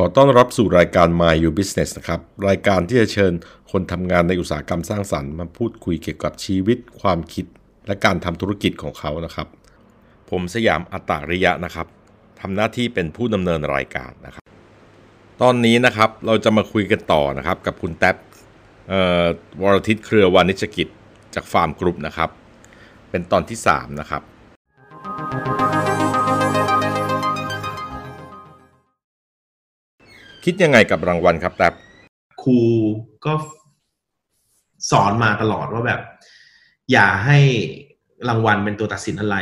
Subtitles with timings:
[0.00, 3.32] ขอต้อนรับสู่รายการ Mind Your Business นะครับ รายการที่จะเชิญ
[3.70, 7.46] คนทำงานในอุตสาหกรรมสร้างสรรค์มาพูดคุยเกี่ยวกับชีวิต ความคิด
[7.86, 9.48] และการทำธุรกิจของเขานะครับ
[10.30, 11.86] ผมสยามอัตตะริยะนะครับ
[12.40, 14.44] ทำหน้าที่เป็นผู้ดำเนินรายการนะครับ
[15.42, 18.16] ตอนนี้นะครับเราจะมาคุยกันต่อนะครับ กับคุณแท็บ
[19.62, 20.88] วรทิตเครือวานิชกิจ
[21.34, 22.30] จาก Farmgroup นะครับ
[23.10, 24.22] เป็นตอนที่ 3 นะครับ
[30.50, 31.74] คิดยังไงกับรางวัลครับแท็บ
[32.42, 32.58] ครู
[33.24, 33.32] ก็
[34.90, 36.00] สอนมาตลอดว่าแบบ
[36.92, 37.38] อย่าให้
[38.28, 39.36] รางวัลเป็นตัวตัดสินอะไร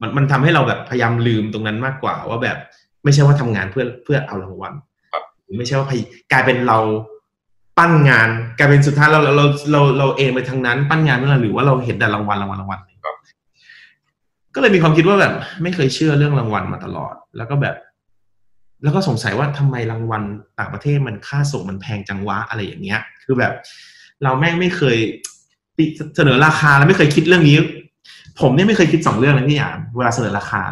[0.00, 2.56] มันมันทำให้เราแบบพยายามลืมตรงนั้นมากกว่า ว่าแบบ
[3.04, 4.72] ไม่ใช่ว่าทำงานเพื่อเพื่อเอารางวัล
[5.58, 6.00] ไม่ใช่ว่าพย
[6.32, 6.78] กลายเป็นเรา
[7.78, 12.80] ปั้นงาน กลายเป็นสุดท้ายเราเราเราเราเราเองไปทางนั้นปั้นงานเมื่อไหร่หรือว่าเราเห็นแต่รางวัลรางวัลรางวัล
[14.54, 17.76] ก็เลยมีความคิดว่าแบบ ไม่เคยเชื่อเรื่องรางวัลมาตลอด แล้วก็แบบ
[18.82, 20.22] แล้วก็สงสัยว่าทำไมรางวัล
[20.58, 23.52] ต่างประเทศมันค่าส่งมันแพงจังวะอะไรอย่างเงี้ย คือแบบ
[24.22, 24.96] เราแม่งไม่เคย
[26.16, 27.56] เสนอราคาแล้วไม่เคยคิดเรื่องนี้
[28.40, 30.62] ผมเนี่ยไม่เคยคิดสองเรื่องนะพี่หยาเวลาเสนอราคา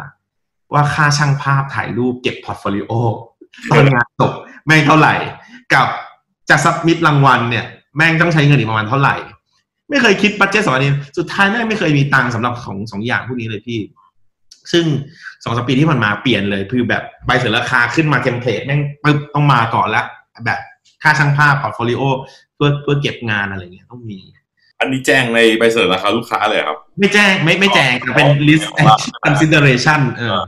[0.73, 2.91] ว่าค่าช่างภาพถ่ายรูปเก็บ portfolio
[3.71, 4.31] ตอนงานจบ
[4.65, 5.13] แม่งเท่าไหร่
[5.73, 5.87] กับ
[6.49, 7.65] จะ submit รางวัลเนี่ย
[7.97, 9.15] แม่งต้องใช้เงินอีกประมาณเท่าไหร่
[9.89, 13.79] ไม่เคยคิด budget สองอันนี้ สุดท้ายแม่งไม่เคยมีตังค์สำหรับของสองอย่างพวกนี้เลยพี่
[14.71, 14.85] ซึ่ง
[15.43, 20.05] สองปีที่มันมาเปลี่ยนเลย คือแบบใบเสนอราคาขึ้นมา template แม่งปึ๊บต้องมาก่อนแล้ว
[20.45, 20.59] แบบ
[21.03, 22.01] ค่าช่างภาพ portfolio
[22.55, 24.19] เพื่อเพื่อเก็บงานอะไรเงี้ยต้องมี
[24.79, 28.65] อันนี้แจ้งในใบเสนอราคาลูกค้าเลยครับ ไม่แจ้งไม่ไม่แจ้งแต่เป็น list
[29.25, 30.39] consideration เออ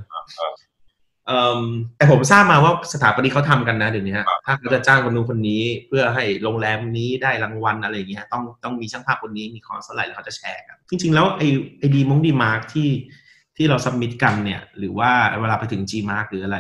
[1.28, 1.62] เอ่อ
[1.98, 11.42] แต่ผมทราบมาว่าสถาปนิกเขาทำกันนะเดี๋ยวนี้ฮะถ้าเขาจะจ้างคนนู้นคนนี้ เพื่อให้โรงแรมนี้ได้รางวัลอะไรอย่างเงี้ยต้องต้องมีช่างภาพคนนี้มีคอร์สเท่าไหร่แล้วเขาจะแชร์กันจริง ๆ แล้วไอ
[11.80, 12.90] ไอดีมง DEmark ที่
[13.58, 16.58] ที่เรา submit กันเนี่ย หรือว่าเวลาไปถึง G Mark หรืออะไร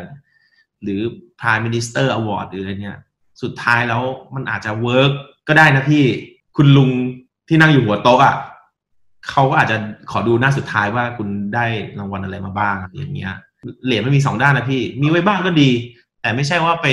[0.83, 1.01] หรือ
[1.39, 2.97] Prime Minister Award หรืออะไรเนี่ย
[3.41, 4.01] สุดท้ายแล้ว
[4.35, 5.11] มันอาจจะ work
[5.47, 6.03] ก็ได้นะพี่
[6.57, 6.89] คุณลุง
[7.47, 8.35] ที่นั่งอยู่หัวโต๊ะอะ
[9.29, 9.77] เขาก็อาจจะ
[10.11, 11.65] ขอดูหน้าสุดท้ายว่าคุณได้
[11.99, 13.35] รางวัลอะไรมาบ้างอย่างเงี้ย
[13.85, 15.69] เหรียญไม่มีสองด้านนะพี่ มีไว้บ้างก็ดี
[16.21, 16.87] แต่ไม่ใช่ว่าไป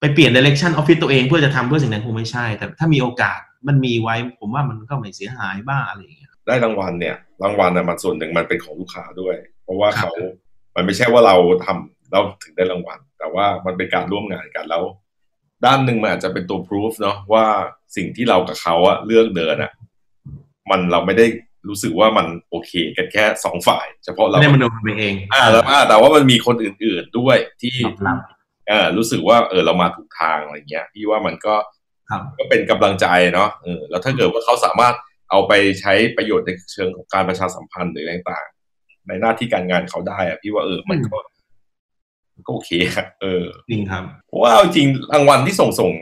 [0.00, 10.10] ไปเปลี่ยน direction office ตัวเองเพื่อจะทำเพื่อสิ่งนั้นคงไม่ใช่ แต่ถ้ามีโอกาสมันมีไว้ ผมว่ามันก็ไม่เสียหายบ้างอะไรอย่างเงี้ยได้รางวัลเนี่ย รางวัลน่ะมันส่วนหนึ่งมันเป็นของลูกค้าด้วย เพราะว่าเขา
[10.76, 14.82] มันไม่ใช่ว่าเราทำแล้วถึงได้รางวัล แต่ว่ามันเป็นการร่วมงานกันแล้ว
[15.64, 17.44] ด้านหนึ่งมันอาจจะเป็นตัว proof เนาะว่า
[17.96, 19.72] สิ่งที่เรากับเขาอะเลือกเดินอะ
[20.70, 21.26] มันเราไม่ได้
[21.68, 27.74] รู้สึกว่ามันโอเคกันแค่สองฝ่าย เฉพาะเราไม่ได้มโนไปเอง อ่าแล้วอ่าแต่ว่ามันมีคนอื่น ๆด้วยที่
[28.04, 28.18] ครับ
[28.68, 31.54] เออรู้สึกว่าเออเรามาถูกทางอะไรเงี้ยพี่ว่ามันก็
[32.10, 34.94] ครับก็เป็นกำลังใจเนาะเออแล้วถ้าเกิดว่าเขาสามารถ
[35.30, 41.18] เอาไปใช้ประโยชน์ในเชิงของการประชาสัมพันธ์หรืออะไรต่างๆในหน้าที่การงานเขาได้อะพี่ว่าเออมันก็
[42.34, 45.92] มันก็โอเคอะเออจริงครับเพราะว่าเอาจริงรางวัลที่ส่งส่ง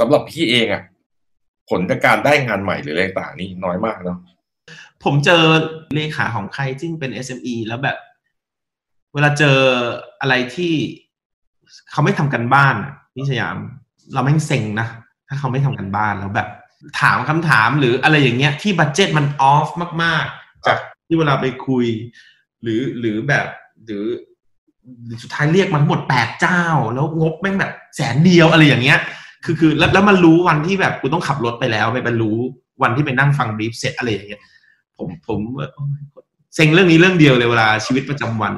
[0.00, 0.82] สำหรับพี่เองอะ
[1.70, 4.18] ผลจากการได้งานใหม่หรืออะไรต่างๆนี่น้อยมากเนาะ
[5.04, 5.42] ผมเจอ
[5.94, 7.96] เลขาของใครซึ่งเป็น SME แล้วแบบ
[9.14, 9.58] เวลาเจอ
[10.20, 10.72] อะไรที่
[11.90, 13.56] เขาไม่ทำกันบ้านอะพี่สยาม
[14.12, 14.88] เราแม่งเซ็งนะ
[15.28, 16.48] ถ้าเขาไม่ทำกันบ้านแล้วแบบ
[17.00, 19.68] ถามคำถามหรืออะไรอย่างเงี้ยที่บัตเจ็ตมันออฟ
[20.02, 21.86] มากๆ จากที่เวลาไปคุย
[22.62, 23.46] หรือหรือแบบ
[23.86, 24.04] หรือ
[25.22, 26.62] สุดท้ายเรียกมาทั้งหมดแปดเจ้า
[26.94, 28.98] แล้วงบแม่งแบบแสนเดียวอะไรอย่างเงี้ย
[29.44, 32.38] คือคือแล้วแล้วมันรู้วันที่แบบกูต้องขับรถไปแล้วไปบรรรู้
[32.82, 34.42] วันที่ไปนั่งฟังบรีฟเสร็จอะไรอย่างเงี้ย
[34.96, 35.40] ผมผม
[36.54, 38.54] เซ็งเรื่องนี้เรื่องเดียวเลยเวลาชีวิตประจำวัน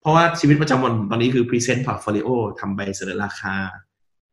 [0.00, 2.28] เพราะว่าชีวิตประจำวันผมตอนนี้คือ present portfolio
[2.60, 3.54] ทำใบเสนอราคา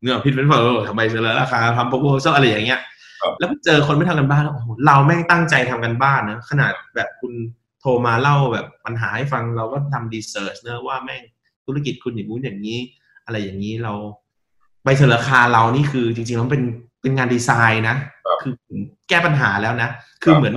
[0.01, 2.81] เงื่อน present portfolio ทำใบเสนอราคาทำ proposal อะไรอย่างเงี้ย
[3.39, 7.33] แล้วเจอคนไม่ทำกันบ้านแล้วโอ้โหเราแม่งตั้งใจทำกันบ้านนะขนาดแบบคุณ
[7.81, 11.21] โทรมาเล่าแบบปัญหาให้ฟังเราก็ทำดีเซิร์ชนะว่าแม่ง
[11.65, 12.79] ธุรกิจคุณอย่างนู้นอย่างนี้
[13.25, 13.93] อะไรอย่างนี้เรา
[14.83, 16.63] ใบเสนอราคาเรานี่คือ จริงๆแล้วเป็น
[17.01, 17.95] เป็นงานดีไซน์นะ
[18.41, 18.53] คือ
[19.09, 19.89] แก้ปัญหาแล้วนะ
[20.23, 20.55] คือเหมือน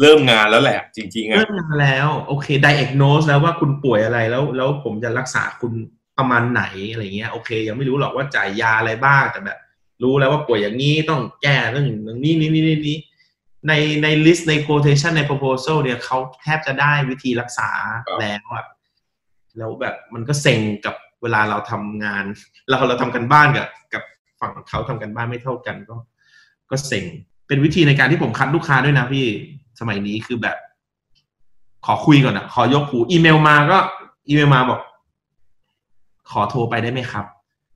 [0.00, 5.72] เริ่มงานแล้วแหละ จริงๆอะเริ่มงานแล้ว โอเค diagnose แล้วว่าคุณป่วยอะไรแล้ว แล้วผมจะรักษาคุณ
[6.18, 9.58] ประมาณไหนอะไรเงี้ยโอเค ยังไม่รู้หรอกว่าจ่ายยาอะไรบ้างแต่แบบ
[10.02, 11.86] รู้แล้วว่าป่วยอย่างนี้ต้องแก้เรื่อง
[12.24, 12.98] นี้นี้นี้นี้
[13.68, 13.72] ใน
[14.02, 17.70] ใน list ใน quotation ใน proposal เนี่ยเขาแทบจะได้วิธีรักษา
[18.20, 18.64] แล้วอะ
[19.58, 22.24] แล้วแบบมันก็เซ็งกับเวลาเราทำงาน
[22.68, 24.02] เราเราทำกันบ้านกับกับ
[24.40, 25.96] ฝั่งเขาทำกันบ้านไม่เท่ากันก็
[26.70, 27.04] ก็เซ็ง
[27.48, 29.26] เป็นวิธีในการที่ผมคัดลูกค้าด้วยนะพี่
[29.80, 30.56] สมัยนี้คือแบบ
[31.86, 33.78] ขอคุยก่อนอะขอยกหูอีเมลมาก็
[34.28, 34.80] อีเมลมาบอก
[36.30, 37.26] ขอโทรไปได้ไหมครับ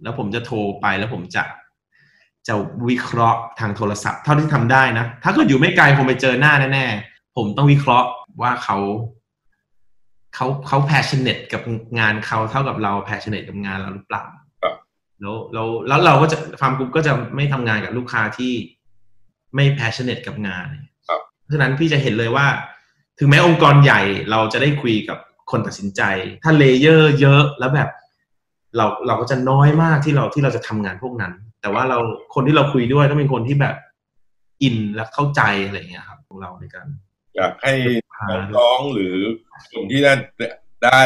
[0.02, 1.44] แล้วผมจะโทรไปแล้วผมจะ
[2.48, 2.54] จะ
[2.88, 8.08] วิเคราะห์ทางโทรศัพท์ เท่าที่ทำได้นะ ถ้าเกิดอยู่ไม่ไกลผมไปเจอหน้าแน่ๆ ผมต้องวิเคราะห์
[8.42, 8.78] ว่าเขา
[10.34, 11.62] เขาเขา passionate กับ
[11.98, 14.24] งานเขาเท่ากับเรา passionate กับงานเราหรือเปล่า
[14.62, 14.74] ครับ
[15.20, 18.52] แล้วแล้วแล้วเราก็จะ Farmgroup ก็จะไม่ทำงานกับลูกค้าที่
[19.54, 20.68] ไม่ passionate กับงาน
[21.08, 22.46] ครับเพราะฉะนั้นพี่จะเห็นเลยว่า
[23.18, 24.00] ถึงแม้องค์กรใหญ่
[24.30, 25.18] เราจะได้คุยกับ
[25.50, 26.02] คนตัดสินใจ
[26.42, 27.88] ถ้า layer เยอะแล้วแบบ
[28.76, 31.98] เราเราก็จะน้อยมากที่เราที่เราจะทำงานพวกนั้น แต่ว่าเรา
[32.34, 33.76] คนที่เราคุยด้วยต้องเป็นคนที่แบบ
[34.62, 36.86] อินและเข้าใจอะไรอย่างเงี้ยครับของเราในการ
[37.36, 37.72] อยากให้
[38.18, 38.28] หา
[38.58, 39.14] น้องๆหรือ
[39.72, 40.12] คนที่ได้
[40.84, 41.00] ได้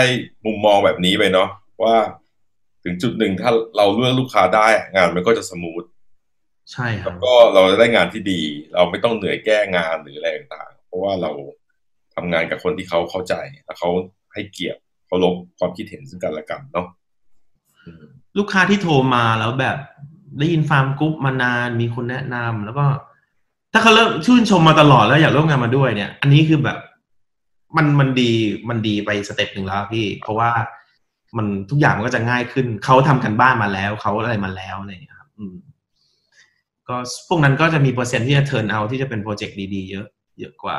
[0.46, 1.48] มุมมองแบบนี้ไปเนาะ
[1.82, 1.96] ว่า
[2.84, 5.82] ถึงจุดหนึ่งถ้าเราเลือกลูกค้าได้งานมันก็จะ smooth
[6.72, 8.42] ใช่ครับแล้บวก็เราจะได้งานที่ดี
[8.74, 11.30] เราไม่ต้องเหนื่อยแก้งานหรืออะไรต่างๆเพราะว่าเรา
[12.14, 13.34] ทำงานกับคนที่เขาเข้าใจ
[13.64, 13.90] และเขา
[14.34, 17.01] ให้เกียรติเคารพความคิดเห็นซึ่งกันและกันเนาะอืม
[18.38, 19.76] ลูกค้าที่โทรมาแล้วแบบ
[20.38, 22.86] ได้ยิน Farmgroup มานานมีคนแนะนำแล้วก็
[23.72, 26.78] ถ้าเขาเริ่มชื่นชมมาตลอดแล้วอยากร่วมงานมาด้วยเนี่ย อันนี้คือแบบ
[27.76, 28.30] มันมันดี
[28.68, 30.50] มันดีไป step หนึ่งแล้วพี่ เพราะว่า
[31.36, 35.54] มันทุกอย่างมันก็จะง่ายขึ้น เขาทำกันบ้านมาแล้ว เขาอะไรมาแล้วอะไรอย่างเงี้ยครับ อืม
[36.88, 36.96] ก็
[37.28, 40.06] พวกนั้นก็จะมีเปอร์เซ็นต์ที่จะ turn out ที่จะเป็นโปรเจกต์ดีๆเยอะ
[40.40, 40.78] เยอะกว่า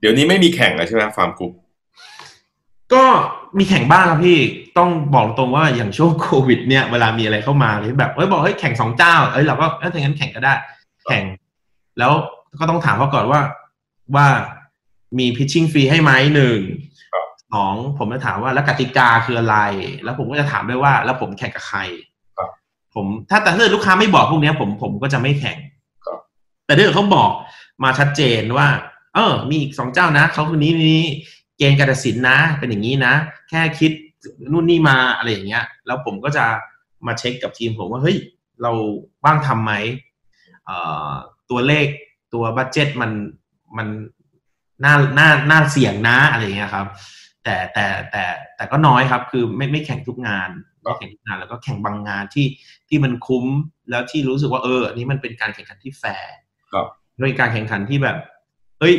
[0.00, 1.52] เดี๋ยวนี้ไม่มีแข่งแล้วใช่ไหม Farmgroup
[2.94, 3.04] ก็
[3.58, 4.38] มีแข่งบ้างครับพี่
[4.78, 10.54] ต้องบอกตรงว่าอย่างช่วงโควิด เนี่ยเวลามีอะไรเข้ามาหรือแบบเอ้ยบอกเฮ้ยแข่งสองเจ้าเอ้ยเราก็เอ้ยถ้างั้นแข่งก็ได้
[11.06, 11.24] แข่ง
[11.98, 12.12] แล้ว
[12.60, 13.40] ก็ต้องถามเขาก่อนว่า
[14.14, 14.26] ว่า
[15.18, 16.58] มี pitching ฟรีให้ไหมหนึ่ง
[17.52, 19.56] สองผมจะถามว่าแล้วกติกาคืออะไร
[20.04, 21.80] แล้วผมก็จะถามด้วยว่า แล้วผมแข่งกับใคร
[22.36, 22.48] ครับ
[22.94, 25.58] ผมถ้าแต่ถ้าเกิดลูกค้าไม่บอกพวกเนี้ยผมผมก็จะไม่แข่ง
[26.06, 26.18] ครับ
[26.66, 27.30] แต่ถ้าเกิดเขาบอก
[27.84, 28.68] มาชัดเจนว่า
[29.14, 31.04] เออ มีอีกสองเจ้านะเขาคนนี้นี้
[31.56, 33.14] เกณฑ์การตัดสินนะ เป็นอย่างนี้นะ
[33.48, 33.92] แค่คิด
[34.52, 36.44] นู่นนี่มาอะไรอย่างเงี้ย แล้วผมก็จะ
[37.06, 38.16] มาเช็คกับทีมผมว่าเฮ้ย
[38.62, 38.72] เรา
[39.24, 39.72] ว่างทำไหม
[40.64, 40.76] เอ่
[41.08, 41.12] อ
[41.50, 41.86] ตัวเลข
[42.34, 43.12] ตัว budget มัน
[43.76, 43.88] มัน
[44.84, 46.86] น่าน่าน่าเสี่ยงนะอะไรอย่างเงี้ยครับ
[47.44, 48.24] แต่แต่แต่
[48.56, 50.50] แต่ก็น้อยครับ คือไม่ไม่แข่งทุกงาน
[50.82, 52.46] ไม่แข่งทุกงานแล้วก็แข่งบางงานที่
[52.88, 53.44] ที่มันคุ้ม
[53.90, 56.34] แล้วที่รู้สึกว่าเอออันนี้มันเป็นการแข่งขันที่แฟร์
[56.72, 56.86] ครับ
[57.20, 58.16] ด้วยการแข่งขันที่แบบ
[58.80, 58.94] เอ้ย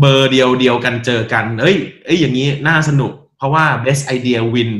[0.00, 4.70] เบอร์เดียวเดียวกันเจอกัน เอ้ย เอ้ย อย่างนี้น่าสนุก เพราะว่า best idea win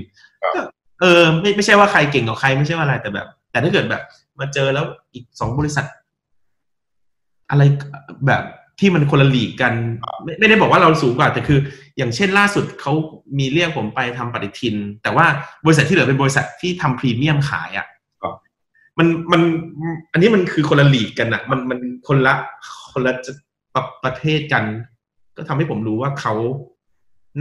[0.43, 0.63] ครับก็
[1.01, 4.03] เออ ไม่ไม่ใช่ว่าใครเก่งกว่าใครไม่ใช่ว่าอะไรแต่แบบ แต่ถ้าเกิดแบบ
[4.41, 5.87] มาเจอแล้วอีกสองบริษัท
[7.51, 7.63] อะไร
[8.27, 8.43] แบบ
[8.81, 9.73] ที่มันคนละลีกกัน
[10.25, 11.59] ไม่ไม่ได้บอกว่าเราสูงกว่าแต่คือ
[11.97, 12.93] อย่างเช่นล่าสุดเขา
[13.39, 15.27] มีเรียกผมไปทำปฏิทิน แต่ว่า
[15.65, 17.87] บริษัทที่เหลือเป็นบริษัทที่ทำพรีเมียมขายอะ่ะ
[18.23, 18.35] ครับ
[18.99, 19.43] มันมัน
[20.13, 22.35] อันนี้มันคือคนละลีกกันอะมันมันคนละ
[22.93, 23.13] คนละ
[23.75, 24.65] ประประเทศกัน
[25.37, 26.35] ก็ทำให้ผมรู้ว่าเขา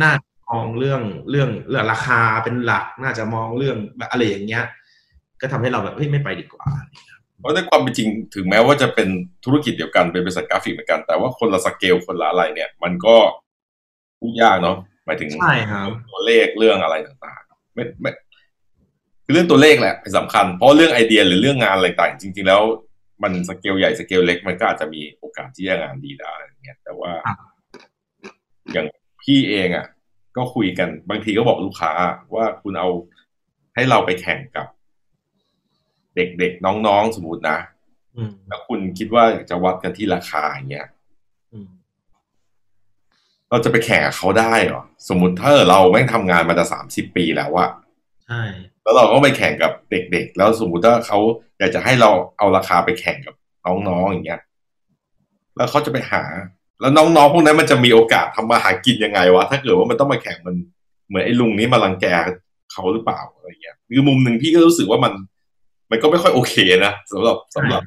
[0.02, 0.14] น่า
[0.50, 4.64] มองเรื่องเรื่องเรื่องราคาเป็นหลัก น่าจะมองเรื่องแบบอะไรอย่างเงี้ย
[5.42, 6.66] ก็ทำให้เราแบบเฮ้ยไม่ไปดีกว่า
[7.40, 9.10] เพราะในความเป็นจริงถึงแม้ว่าจะเป็น
[9.46, 13.16] ธุรกิจเดียวกันเป็นบริษัทกราฟิกเหมือนกัน แต่ว่าคนละสเกลคนละอะไรเนี่ย มันก็
[14.20, 18.12] พูดยากเนาะหมายถึงใช่ครับตัวเลขเรื่องอะไรต่างๆไม่ไม่
[19.26, 22.62] คือเรื่องตัวเลขแหละเป็นสำคัญ เพราะเรื่องไอเดียหรือเรื่องงานอะไรต่างๆจริง ๆ แล้ว
[23.24, 27.38] มันสเกลใหญ่สเกลเล็กมันก็อาจจะมีโอกาสที่จะงานดีได้อย่างเงี้ยแต่ว่าครับ
[28.74, 28.88] อย่าง
[29.24, 29.86] พี่เองอะ
[30.38, 31.92] ก็คุยกันบางทีก็บอกลูกค้า
[32.36, 32.90] ว่าคุณเอา
[33.76, 34.68] ให้เราไปแข่งกับ
[36.16, 37.58] เด็กๆน้องๆสมมตินะ
[38.18, 40.88] อืมแล้วคุณคิดว่าจะวัดกันที่ราคาอย่างเงี้ย
[41.54, 41.68] อืม
[43.50, 47.70] เราจะไปแข่งกับเขาได้เหรอสมมติถ้าเราแม่งทำงานมาจะสามสิบปีแล้วอะ
[48.26, 48.42] ใช่
[48.84, 51.20] แล้วเราก็ไปแข่งกับเด็กๆ แล้วสมมติถ้าเขา
[51.58, 54.42] อยากจะให้เราเอาราคาไปแข่งกับน้องๆอย่างเงี้ย
[55.58, 56.24] แล้วเขาจะไปหา
[56.82, 60.56] แล้วน้องๆพวกนั้นมันจะมีโอกาสทำมาหากินยังไงวะถ้าเกิดว่ามันต้องมาแข่งมัน
[61.08, 62.06] เหมือนไอ้ลุงนี้มารังแก
[62.72, 65.14] เขาหรือเปล่าอะไรเงี้ยคือมุมหนึ่งพี่ก็รู้สึกว่ามัน
[65.92, 67.82] มันก็ไม่ค่อยโอเคนะสำหรับสำหรับ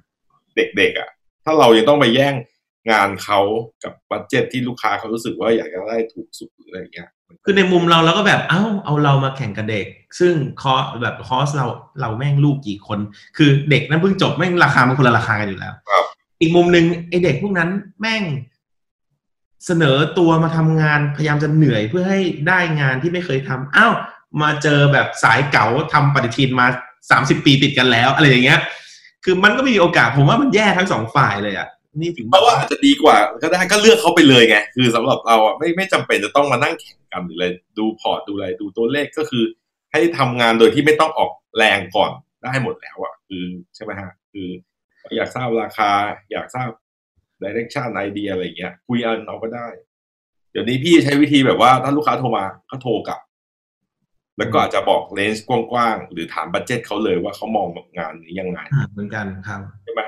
[0.57, 1.09] เด็กๆอะ
[1.45, 2.35] ถ้าเรายังต้องไปแย่ง
[2.91, 3.41] งานเขา
[3.85, 7.09] กับบัตเจ็ตที่ลูกค้าเขารู้สึกว่าอยากจะได้ถูกสุดหรืออะไรเงี้ย
[7.45, 9.87] คือในมุมเราเราก็แบบเอ้าเอาเรามาแข่งกับเด็ก
[10.19, 10.33] ซึ่ง
[10.63, 10.73] คอ
[11.03, 11.67] แบบคอสเรา
[12.01, 12.99] เราแม่งลูกกี่คน
[13.37, 16.05] คือเด็กนั้นเพิ่งจบแม่งราคามันคนละราคากันอยู่แล้วครับ
[16.41, 17.71] อีกมุมหนึ่งไอเด็กพวกนั้น
[18.01, 18.23] แม่ง
[19.67, 23.95] เสนอตัวมาทำงานพยายามจะเหนื่อยเพื่อให้ได้งานที่ไม่เคยทำอ้าว
[24.43, 26.67] มาเจอแบบสายเก๋าทำปฏิทินมา
[27.11, 28.61] สามสิบปีติดกันแล้ว อะไรอย่างเงี้ย
[29.25, 31.69] คือมันก็มีโอกาสผมว่ามันแย่ทั้งสองฝ่ายเลยอะ
[32.01, 37.47] นี่ถึงเพราะว่าอาจจะดีกว่าก็ได้ก็เลือกเขาไปเลยไงคือสำหรับเราอะไม่ไม่จำเป็นจะต้องมานั่งแข่งกันหรืออะไร
[37.79, 39.45] ดู port ดูอะไรดูตัวเลขก็คือ
[39.93, 42.11] ให้ทำงานโดยที่ไม่ต้องออกแรงก่อน
[42.45, 43.45] ได้หมดแล้วอะคือ
[43.75, 44.49] ใช่ไหมฮะคือ
[45.17, 45.91] อยากทราบราคา
[46.33, 46.69] อยากทราบ
[47.43, 49.67] direction ไอเดียอะไรเงี้ยคุยกันเอาก็ได้
[50.53, 53.21] เดี๋ยวนี้พี่ใช้วิธีแบบว่าถ้าลูกค้าโทรมาก็โทรกลับ
[54.39, 60.01] แล้วก็อาจจะบอก range กว้างๆ หรือถาม budget เขาเลยว่าเขามองงานนี้ยังไงอ่าเหมือนกันครับใช่ไหม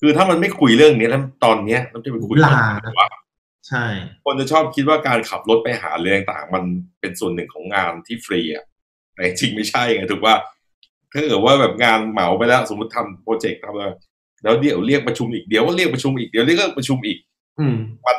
[0.00, 3.08] คือถ้ามันไม่คุยเรื่องนี้แล้วตอนเนี้ยมันจะไปคุยลาเรื่องอะไรวะ
[3.68, 3.84] ใช่
[4.24, 6.64] คนจะชอบคิดว่าการขับรถไปหาเรื่องต่างๆมัน
[7.00, 8.64] เป็นส่วนหนึ่งของงานที่ฟรีอะ
[9.14, 10.34] แต่จริงไม่ใช่ไงถูกว่า
[11.12, 13.86] ถ้าเกิดว่าแบบงานเหมาไปแล้ว สมมติทำโปรเจกต์ทำอะไร
[14.44, 17.18] แล้วเดี๋ยวเรียกประชุมอีกเดี๋ยวก็เรียกประชุมอีกเดี๋ยวเรียกประชุมอีก
[17.58, 18.18] อืมมัน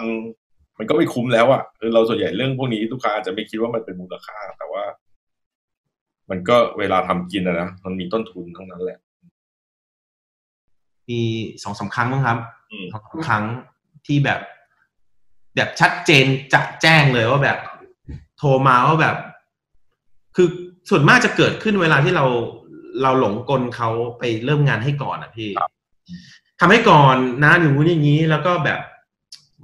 [0.78, 4.84] มันก็ไม่คุ้มแล้วอะคือเราส่วนใหญ่เรื่องพวกนี้ลูกค้าอาจจะไม่คิดว่ามันเป็นมูลค่า แต่ว่า
[6.30, 9.00] มันก็เวลาทำกินอะนะมันมีต้นทุนทั้งนั้นแหละ
[11.10, 11.22] มี
[11.64, 12.38] สองสามครั้งมั้งครับ
[12.72, 13.44] อืมสองสามครั้ง
[14.08, 14.40] ที่แบบ
[15.56, 17.58] แบบชัดเจนจะแจ้งเลยว่าแบบ
[18.38, 19.16] โทรมาว่าแบบ
[20.36, 20.48] คือ
[20.90, 22.26] ส่วนมากจะเกิดขึ้นเวลาที่เรา
[23.04, 23.90] เราหลงกลเขา
[24.20, 25.50] ไปเริ่มงานให้ก่อนอะพี่
[26.60, 28.80] ทำให้ก่อนนะอย่างนู้นอย่างนี้แล้วก็แบบ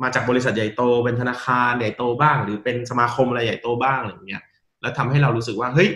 [0.01, 4.43] มาจากบริษัทใหญ่โตเป็นธนาคารใหญ่โตบ้าง หรือเป็นสมาคมอะไรใหญ่โตบ้างอะไรอย่างเงี้ย
[4.81, 5.89] แล้วทำให้เรารู้สึกว่าเฮ้ย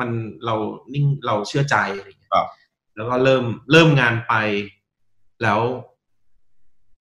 [0.00, 0.10] มัน
[0.46, 0.54] เรา
[0.94, 2.32] นิ่งเราเชื่อใจอะไรอย่างเงี้ย
[2.96, 4.34] แล้วก็เริ่มเริ่มงานไป
[5.42, 5.60] แล้ว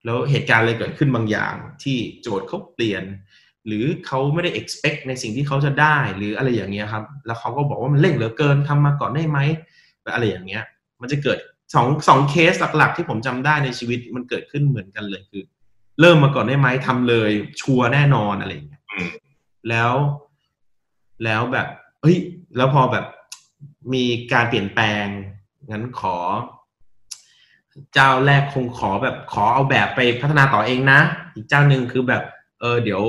[0.05, 3.03] แล้วเหตุการณ์อะไรเกิดขึ้นบางอย่าง ที่โจทย์เขาเปลี่ยน
[3.67, 9.39] หรือเขาไม่ได้ expect ในสิ่งที่เขาจะได้หรืออะไรอย่างเงี้ยครับ แล้วเขาก็บอกว่ามันเร่งเหลือเกินทำมาก่อนได้ไหม
[10.13, 10.63] อะไรอย่างเงี้ย
[11.01, 11.39] มันจะเกิด
[11.73, 15.43] สองสองเคสหลักๆ ที่ผมจำได้ในชีวิตมันเกิดขึ้นเหมือนกันเลยคือ
[15.99, 19.09] เริ่มมาก่อนได้ไหมทำเลย ชัวร์แน่นอนอะไรอย่างเงี้ยอืม
[19.69, 19.93] แล้ว
[21.23, 21.67] แล้วแบบ
[22.01, 22.17] เฮ้ย
[22.57, 23.05] แล้วพอแบบ
[23.93, 25.05] มีการเปลี่ยนแปลง
[25.71, 26.17] งั้นขอ
[27.93, 30.99] เจ้าแรกคงขอแบบขอเอาแบบไปพัฒนาต่อเองนะ
[31.33, 32.23] อีกเจ้าหนึ่งคือแบบ
[32.59, 33.03] เออ เดี๋ยว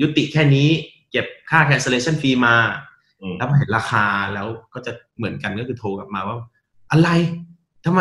[0.00, 0.68] ยุติแค่นี้
[1.10, 2.56] เก็บค่า cancellation fee มา
[3.20, 6.36] อืมแล้วพอเห็นราคาแล้วก็จะเหมือนกันก็คือโทรกลับมาว่า
[6.92, 7.08] อะไร
[7.86, 8.00] ทำไม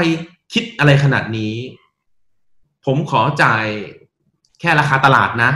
[0.53, 1.53] คิดอะไรขนาดนี้
[2.85, 3.65] ผมขอจ่าย
[4.59, 5.51] แค่ราคาตลาดนะ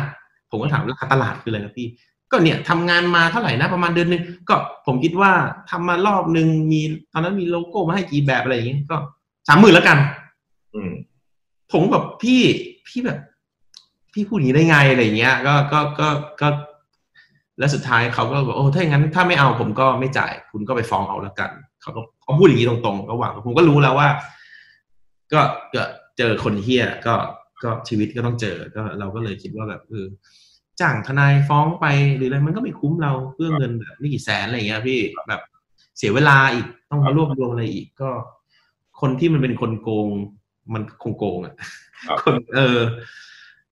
[0.50, 1.88] ผมก็ถามราคาตลาดคืออะไรครับพี่
[2.32, 5.32] ก็เนี่ยทำงานมาเท่าไหร่นะ ประมาณเดือนหนึง ก็ผมคิดว่า
[5.70, 6.82] ทำมารอบหนึ่งมี
[7.14, 8.98] ตอนนั้นมีโลโก้มาให้กี่แบบอะไรอย่างเงี้ยก็
[9.48, 9.98] สามหมื่นแล้วกัน
[10.74, 10.92] อืม
[11.72, 12.42] ผมแบบพี่
[12.88, 13.20] พี่แบบ
[14.14, 16.10] พี่พูดอย่างนี้ได้ไงอะไรอย่างเงี้ย ก็ก็ก็
[16.42, 16.48] ก็
[17.60, 21.50] แล้วสุดท้ายเขาก็บอกโอ้ถ้าอย่างนั้นถ้าไม่เอาผมก็ไม่จ่าย คุณก็ไปฟ้องเอาแล้วกัน
[21.82, 24.10] เขาก็ เขาพูดอย่างนี้ตรงๆก็หวังผมก็รู้แล้วว่า
[25.34, 25.42] ก็
[25.76, 25.84] ก็
[26.18, 27.16] เจอคนเฮี้ยก็
[27.64, 30.06] ก็ชีวิตก็ต้องเจอก็เราก็เลยคิดว่าแบบเออ
[30.80, 35.42] จ้างทนายฟ้องไปหรืออะไรมันก็ไม่คุ้มเราเพื่อเงินแบบไม่กี่แสนอะไรอย่างเงี้ยพี่แบบ
[35.98, 38.10] เสียเวลาอีกต้องมารวบรวมอะไรอีกก็
[39.02, 40.10] คนที่มันเป็นคนโกง
[40.74, 41.56] มันคงโกงอะ
[42.08, 42.80] ครับคนเออ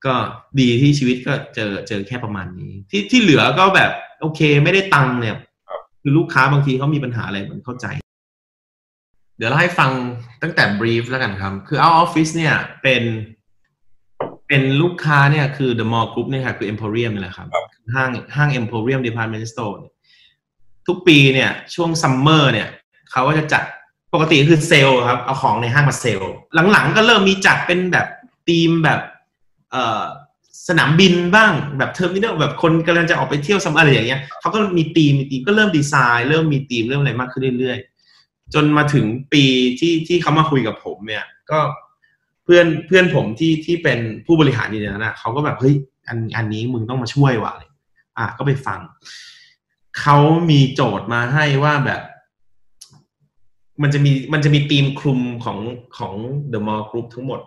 [0.06, 0.14] ก็
[0.60, 3.92] ดีที่ชีวิตก็เจอเจอแค่ประมาณนี้ ที่ที่เหลือก็แบบ
[4.22, 5.36] โอเคไม่ได้ตังค์เนี่ย
[6.02, 9.92] คือลูกค้าบางทีเขามีปัญหาอะไรมันเข้าใจเดี๋ยวเราให้ฟัง
[10.44, 13.04] ตั้งแต่ brief แล้วกันครับ คือ Out of Office เนี่ยเป็น
[14.48, 17.48] เป็นลูกค้าเนี่ยคือ The Mall Group เนี่ยค่ะคือ Emporium นี่แหละครับ
[17.96, 19.94] ห้างห้าง Emporium Department Store เนี่ย
[20.88, 22.68] ทุกปีเนี่ยช่วง summer เนี่ย
[23.12, 23.64] เขาก็จะจัด
[24.14, 26.34] ปกติคือเซลล์ครับ เอาของในห้างมาเซลล์
[26.72, 28.08] หลังๆ ก็เริ่มมีจัดเป็นแบบ
[28.48, 29.02] ธีมแบบ
[29.72, 30.04] เอ่อ
[30.68, 37.91] สนามบินบ้างแบบ terminal แบบคนกำลังจะออกไปเที่ยวซัมอะไรอย่างเงี้ยเขาก็มีธีมมีธีมก็เริ่มดีไซน์ เริ่มมีธีมเริ่มอะไรมากขึ้นเรื่อยๆ
[38.54, 39.44] จนมาถึงปี
[39.80, 41.60] ที่ที่เขามาคุยกับผมเนี่ย ก็
[42.44, 45.76] เพื่อนเพื่อนผมที่ที่เป็นผู้บริหารอยู่ในนั้นนะเขาก็แบบเฮ้ย
[46.08, 47.64] อันอันนี้มึงต้องมาช่วยว่ะอะไร
[48.18, 48.80] อะก็ไปฟัง
[50.00, 50.18] เขา
[50.50, 52.02] มีโจทย์มาให้ว่าแบบ
[53.82, 55.58] มันจะมีมันจะมีธีมคลุมของ
[55.98, 56.14] ของ
[56.52, 57.40] The Mall Group ทั้งหมด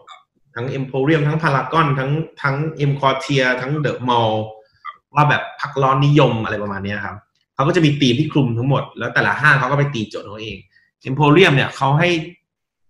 [0.54, 2.10] ทั้ง Emporium ทั้ง Paragon ทั้ง
[2.42, 2.56] ทั้ง
[2.90, 4.34] M Quartier ทั้ง The Mall
[5.14, 7.16] ว่าแบบพักร้อนนิยมอะไรประมาณนี้ครับ
[7.54, 10.56] เขาก็จะมีธีมที่คลุมทั้งหมด แล้วแต่ละห้างเขาก็ไปตีโจทย์เขาเอง
[11.08, 12.10] Emporium เนี่ยเขาให้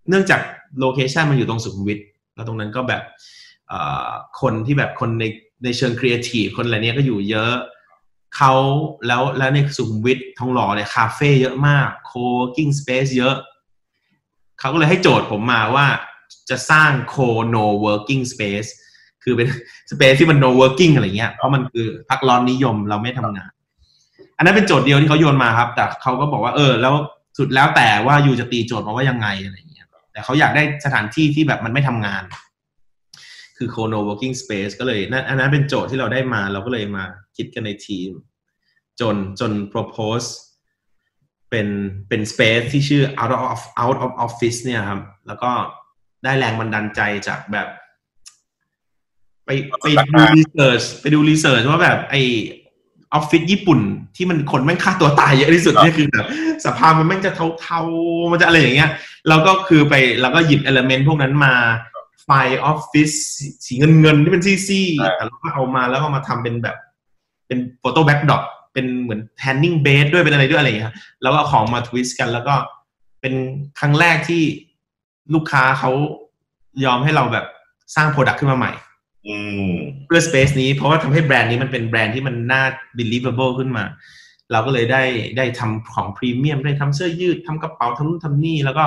[0.08, 0.40] เนื่องจาก
[0.80, 2.00] location มันอยู่ตรงสุขุมวิท
[2.34, 3.02] แล้วตรงนั้นก็แบบ
[4.40, 5.24] คนที่แบบคนใน
[5.64, 7.54] ในเชิงครีเอทีฟคนอะไรเนี้ยก็อยู่เยอะ
[8.36, 8.52] เขา
[9.06, 13.36] แล้วแล้วในสุขุมวิททองหล่อเนี่ยคาเฟ่เยอะมาก co-working space เยอะ
[14.60, 15.86] เขาก็เลยให้โจทย์ผมมาว่า
[16.50, 18.68] จะสร้าง co-no-working space
[19.22, 19.48] คือเป็น
[19.92, 23.50] space ที่มัน no working อะไรเงี้ย เพราะมันคือพักร้อนนิยมเราไม่ทำงาน
[24.36, 26.94] อันนั้นเป็นโจทย์เดียวที่เขาโยนมาครับ แต่เขาก็บอกว่าเออ แล้ว
[27.38, 32.22] สุดแล้วแต่ว่ายูจะตีโจทย์มาว่ายังไงอะไรอย่างเงี้ยแต่เขาอยากได้สถานที่ที่แบบมันไม่ทำงาน
[33.56, 37.04] คือ co no working space ก็เลยนั่นอันนั้นเป็นโจทย์ที่เราได้มา เราก็เลยมา
[37.36, 38.10] คิดกันในทีม
[39.00, 40.28] จนจน propose
[41.50, 41.68] เป็น
[42.08, 45.50] เป็น space ที่ชื่อ out of out of office เนี่ยครับ แล้วก็
[46.24, 47.68] ได้แรงบันดาลใจจากแบบ
[49.46, 49.50] ไป
[49.80, 52.14] ไปดู research ไปดู research ว่าแบบไอ
[53.14, 53.80] ออฟฟิศญี่ปุ่น
[54.16, 56.26] ที่มันคนแม่งฆ่าตัวตายเยอะที่สุดเนี่ยคือแบบ
[56.64, 58.90] สภาพมันแม่งจะเทาๆมันจะอะไรอย่างเงี้ย
[59.28, 61.52] เราก็คือไปเราก็หยิบ element พวกนั้นมา
[62.24, 63.10] ไฟล์ออฟฟิศ
[63.66, 66.76] สีเงินเงินๆที่เป็นซี่ๆแต่เราก็เอามาแล้วก็มาทำเป็นแบบ
[67.46, 68.42] เป็น photo backdrop
[68.72, 72.54] เป็นเหมือน tanning bed ด้วยเป็นอะไรด้วยอะไรอย่างเงี้ยแล้วก็เอาของมา twist กัน แล้วก็
[73.20, 73.34] เป็น
[73.78, 74.42] ครั้งแรกที่
[75.34, 75.90] ลูกค้าเขา
[76.84, 77.46] ยอมให้เราแบบ
[77.96, 78.72] สร้าง product ขึ้นมาใหม่
[80.06, 82.62] เพื่อ Space นี้เพราะว่าทำให้แบรนด์นี้มันเป็นแบรนด์ที่มันน่า
[82.98, 83.84] believable ขึ้นมา
[84.52, 85.02] เราก็เลยได้
[85.36, 88.84] ได้ทำของพรีเมียมได้ทำเสื้อยืดทำกระเป๋าทำนู่นทำนี่ แล้วก็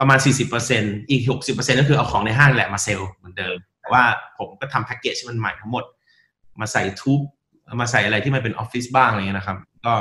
[0.00, 0.18] ประมาณ
[0.64, 4.02] 40%อีก 60%ก็คือเอาของในห้างแหละมาเซลล์เหมือนเดิม แต่ว่า
[4.38, 5.84] ผมก็ทำแพ็กเกจที่มันใหม่ทั้งหมด
[6.60, 7.20] มาใส่ทูบ
[7.80, 9.94] มาใส่อะไรที่มันเป็นออฟฟิศบ้างอะไรเงี้ยนะครับ ก็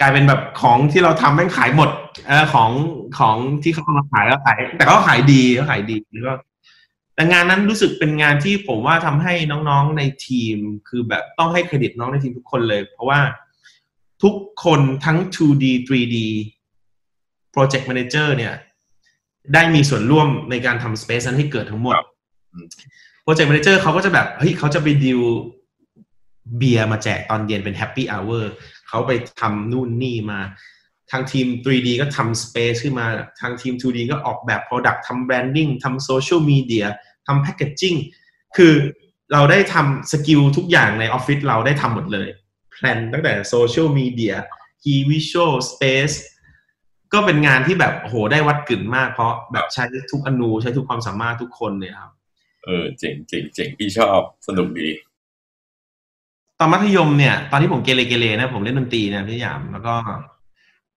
[0.00, 1.90] กลายเป็นแบบของที่เราทำแม่งขายหมด
[2.28, 2.70] เออของ
[3.18, 6.32] ของที่เขาเอามาขายแล้วขาย แต่ก็ขายดีก็ขายดีแล้วก็
[7.14, 10.56] แต่งานนั้นรู้สึกเป็นงานที่ผมว่าทำให้น้องๆในทีม
[10.88, 13.20] คือแบบต้องให้เครดิตน้องในทีมทุกคนเลย เพราะว่า
[14.22, 16.16] ทุกคนทั้ง 2D 3D
[17.54, 18.54] Project Manager เนี่ย
[19.54, 21.94] ได้มีส่วนร่วมในการทำ Space นั้นให้เกิดทั้งหมด
[23.24, 25.20] Project Manager เขาก็จะแบบเฮ้ยเขาจะไปดิว
[26.56, 28.44] เบียร์มาแจกตอนเย็นเป็น Happy Hour
[28.88, 30.40] เขาไปทำนู่นนี่มา
[31.10, 33.06] ทางทีม 3D ก็ทำ Space ขึ้นมา
[33.40, 36.86] ทางทีม 2D ก็ออกแบบ Product ทำ Branding ทำ Social Media
[37.26, 37.98] ทำ Packaging
[38.56, 38.74] คือ
[39.32, 42.28] เราได้ทำ skill ทุกอย่างในออฟฟิศเราได้ทำหมดเลย
[42.72, 44.34] plan ตั้งแต่ Social Media
[44.82, 46.14] Key Visual Space
[47.12, 52.12] ก็เป็นงานที่แบบโหได้วัดกึ๋นมากเพราะแบบใช้ทุกอนูใช้ทุกความสามารถทุกคนเนี่ยครับ
[52.64, 54.88] เออเจ๋งเจ๋งเจ๋งพี่ชอบสนุกดี
[56.58, 59.94] ตอนมัธยมเนี่ย ตอนที่ผมเกเรเกเรนะ ผมเล่นดนตรีนะพี่หยามแล้วก็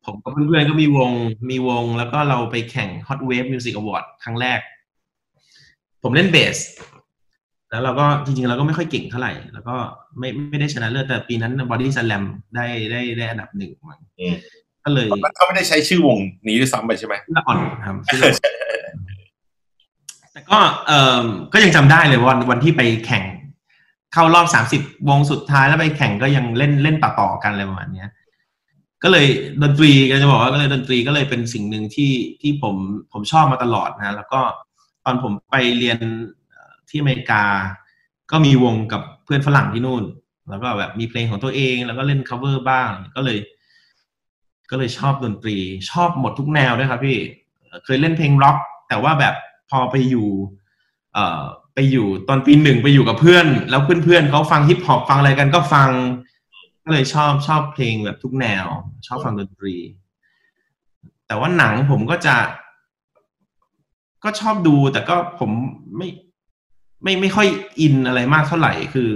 [0.07, 1.11] ผมกับเพื่อนๆก็มีวง
[1.49, 4.59] มีวง แล้วก็เราไปแข่ง Hot Wave Music Award ครั้งแรก
[6.03, 6.57] ผมเล่นเบส
[7.69, 9.75] แล้วเราก็จริงๆ เราก็ไม่ค่อยเก่งเท่าไหร่ แล้วก็
[10.19, 12.23] ไม่ไม่ได้ชนะเลิศแต่ปีนั้น Body Slam
[12.55, 14.35] ได้ได้ได้อันดับหนึ่งมั้งอืม
[14.83, 18.97] ก็เลยเขาไม่ได้ใช้ชื่อวงนี้ด้วยซ้ำไปใช่ไหมละอ่อนครับชื่อละอ่อน
[20.31, 21.23] แต่ก็เอ่อ
[21.53, 23.23] ก็ยังจำได้เลยวันวันที่ไปแข่ง
[24.13, 28.09] เข้ารอบสามสิบวงสุดท้ายแล้วไปแข่งก็ยังเล่นเล่นต่อต่อๆกันอะไรประมาณเนี้ย
[29.03, 29.27] ก็เลย
[29.63, 32.11] ดนตรีก็จะบอกว่าก็เลยดนตรีก็เลยเป็นสิ่งหนึ่งที่
[32.41, 32.75] ที่ผม
[33.13, 34.41] ผมชอบมาตลอดนะแล้วก็
[35.05, 35.97] ตอนผมไปเรียน
[36.89, 37.43] ที่อเมริกา
[38.31, 40.03] ก็มีวงกับเพื่อนฝรั่งที่นู่น
[40.49, 43.37] แล้วก็แบบมีเพลงของตัวเองแล้วก็เล่น cover บ้างก็เลย
[44.71, 45.57] ก็เลยชอบดนตรี
[45.91, 47.17] ชอบหมดทุกแนวด้วยครับพี่
[47.85, 49.35] เคยเล่นเพลงร็อกแต่ว่าแบบ
[49.69, 50.27] พอไปอยู่
[51.13, 51.43] เอ่อ
[51.73, 55.89] ไปอยู่ตอนปีหนึ่งไปอยู่กับเพื่อน แล้วเพื่อนๆเขาฟังฮิปฮอปฟังอะไรกันก็ฟัง
[56.87, 58.65] ก็เลยชอบชอบเพลงแบบทุกแนว
[59.07, 59.75] ชอบฟังดนตรี
[61.27, 62.35] แต่ว่าหนังผมก็จะ
[64.23, 65.49] ก็ชอบดูแต่ก็ผม
[65.97, 66.07] ไม่
[67.03, 67.47] ไม่ไม่ค่อย
[67.79, 69.09] อินอะไรมากเท่าไหร่คือ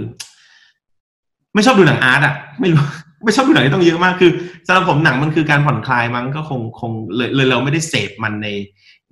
[1.54, 2.82] ไม่ชอบดูหนังอาร์ตอะไม่รู้
[3.24, 4.30] ไม่ชอบดูหนังที่ต้องเยอะมากคือ
[4.66, 8.48] สำหรับผมหนังมันคือการผ่อนคลายมั้งก็คงคงเลยเลยเราไม่ได้เสพมันใน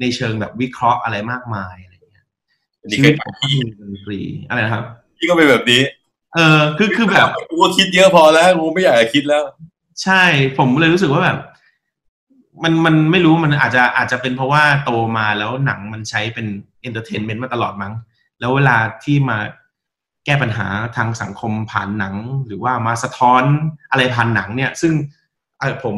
[0.01, 2.27] ในเชิงแบบวิเคราะห์อะไรมากมายอะไรอย่างเงี้ย
[2.81, 4.85] อันนี้ชีก็วิตผมก็มีดนตรีอะไรนะครับ
[5.19, 5.83] พี่ก็เป็นแบบนี้
[6.35, 9.43] เออคือคือแบบกูก็คิดเยอะพอแล้วกูไม่อยากจะคิดแล้ว
[10.03, 10.23] ใช่
[10.59, 11.39] ผมเลยรู้สึกว่าแบบ
[12.63, 16.47] มันมันไม่รู้มันอาจจะอาจจะเป็นเพราะว่าโตมาแล้วหนังมันใช้เป็น
[16.83, 17.93] entertainment มาตลอดมั้ง
[18.41, 19.39] แล้วเวลาที่มา
[20.25, 20.67] แก้ปัญหา
[20.97, 22.15] ทางสังคมผ่านหนัง
[22.47, 23.43] หรือว่ามาสะท้อน
[23.91, 24.93] อะไรผ่านหนังเนี่ย ซึ่ง
[25.59, 25.95] เออผม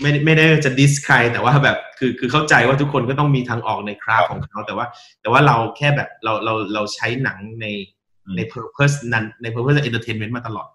[0.00, 4.86] ไม่ได้ไม่ได้จะ diss ใครแต่ว่าแบบคือคือเข้าใจว่าทุกคนก็ต้องมีทางออกใน craft ของเขาแต่ว่า
[5.20, 7.66] แต่ว่าเราแค่แบบเราเราเราใช้หนังใน
[8.24, 10.68] อืมใน purpose นั้นใน purpose entertainment มาตลอด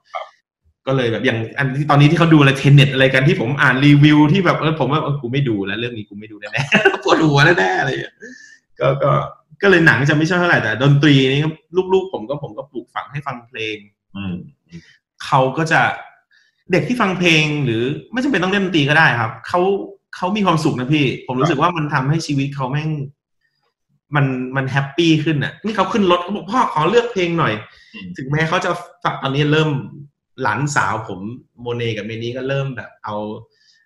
[0.87, 8.15] ก็เลยแบบอย่างอันที่ตอนนี้ที่เขาดูอะไร Tenet อะไรกันที่ผมอ่านรีวิวที่แบบเออผมว่าเออกูไม่ดูแล้วเรื่องนี้กูไม่ดูแน่ๆปวดหัวแน่ๆอะไรอย่างเงี้ย
[8.79, 9.11] ก็ก็
[9.61, 11.41] ก็เลยหนังจะไม่ชอบเท่าไหร่แต่ดนตรีนี่
[11.93, 13.77] ลูกๆ ผมก็ผมก็ปลูกฝังให้ฟังเพลง
[14.15, 14.35] อืม
[15.25, 15.81] เขาก็จะ
[16.71, 19.61] เด็กที่ฟังเพลงหรือไม่จำเป็นต้องเล่นดนตรีก็ได้ครับเขา
[20.15, 22.89] เขามีความสุขนะพี่ ผมรู้สึกว่ามันทำให้ชีวิตเขาแม่ง
[24.15, 27.53] มันมันแฮปปี้ขึ้นอะ นี่เขาขึ้นรถเขาบอกพ่อขอเลือกเพลงหน่อย
[27.93, 28.71] อืมถึงแม้เขาจะ
[29.03, 29.69] ฟังตอนนี้เริ่ม
[30.41, 31.19] หลานสาวผม
[31.61, 33.15] โมเนกับเมนี้ก็เริ่มแบบเอา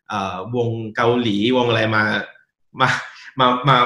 [0.08, 2.04] เอ่อวงเกาหลีวงอะไรมา
[2.80, 2.88] มา
[3.40, 3.78] มามา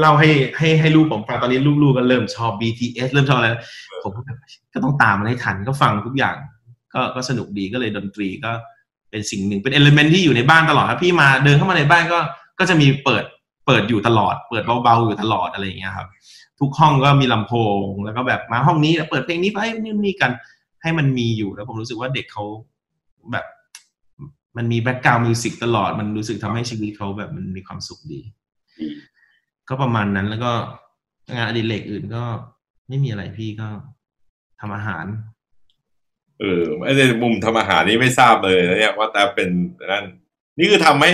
[0.00, 3.62] เล่าให้ให้ให้ลูกผมฟังตอนนี้ลูกๆก็เริ่มชอบ BTS เริ่มชอบอะไรแล้ว
[4.04, 4.38] ผมก็แบบ
[4.74, 6.36] ก็ต้องตามมันให้ทันก็ฟังทุกอย่าง
[6.94, 8.50] ก็ก็สนุกดีก็เลยดนตรีก็
[9.10, 12.18] เป็นสิ่งหนึ่งเป็นเอลเมนที่อยู่ในบ้านตลอดครับพี่มาเดินเข้ามาในบ้านก็
[12.58, 13.24] ก็จะมีเปิด
[13.66, 16.08] เปิดอยู่ตลอด เปิดเบาๆอยู่ตลอดอะไรอย่างเงี้ยครับ
[16.60, 17.52] ทุกห้องก็มีลำโพ
[17.82, 20.32] ง แล้วก็แบบมาห้องนี้แล้วเปิดเพลงนี้ไปนี่นี่กัน
[20.82, 22.44] ให้มันมีอยู่แล้วผมรู้สึกว่าเด็กเขา
[23.32, 23.46] แบบ
[24.56, 28.20] มันมี background music ตลอด มันรู้สึกทำให้ชีวิตเขาแบบมันมีความสุขดี
[29.68, 30.52] ก็ประมาณนั้นแล้วก็
[31.34, 32.22] งานอดิเรกอื่นก็
[32.88, 33.68] ไม่มีอะไรพี่ก็
[34.60, 35.06] ทำอาหาร
[36.40, 39.48] เออไอ้ในมุมทำอาหารนี่ไม่ทราบเลยนะเนี่ยว่าแต่เป็น
[39.86, 40.06] นั่น
[40.58, 41.10] นี่คือทำให้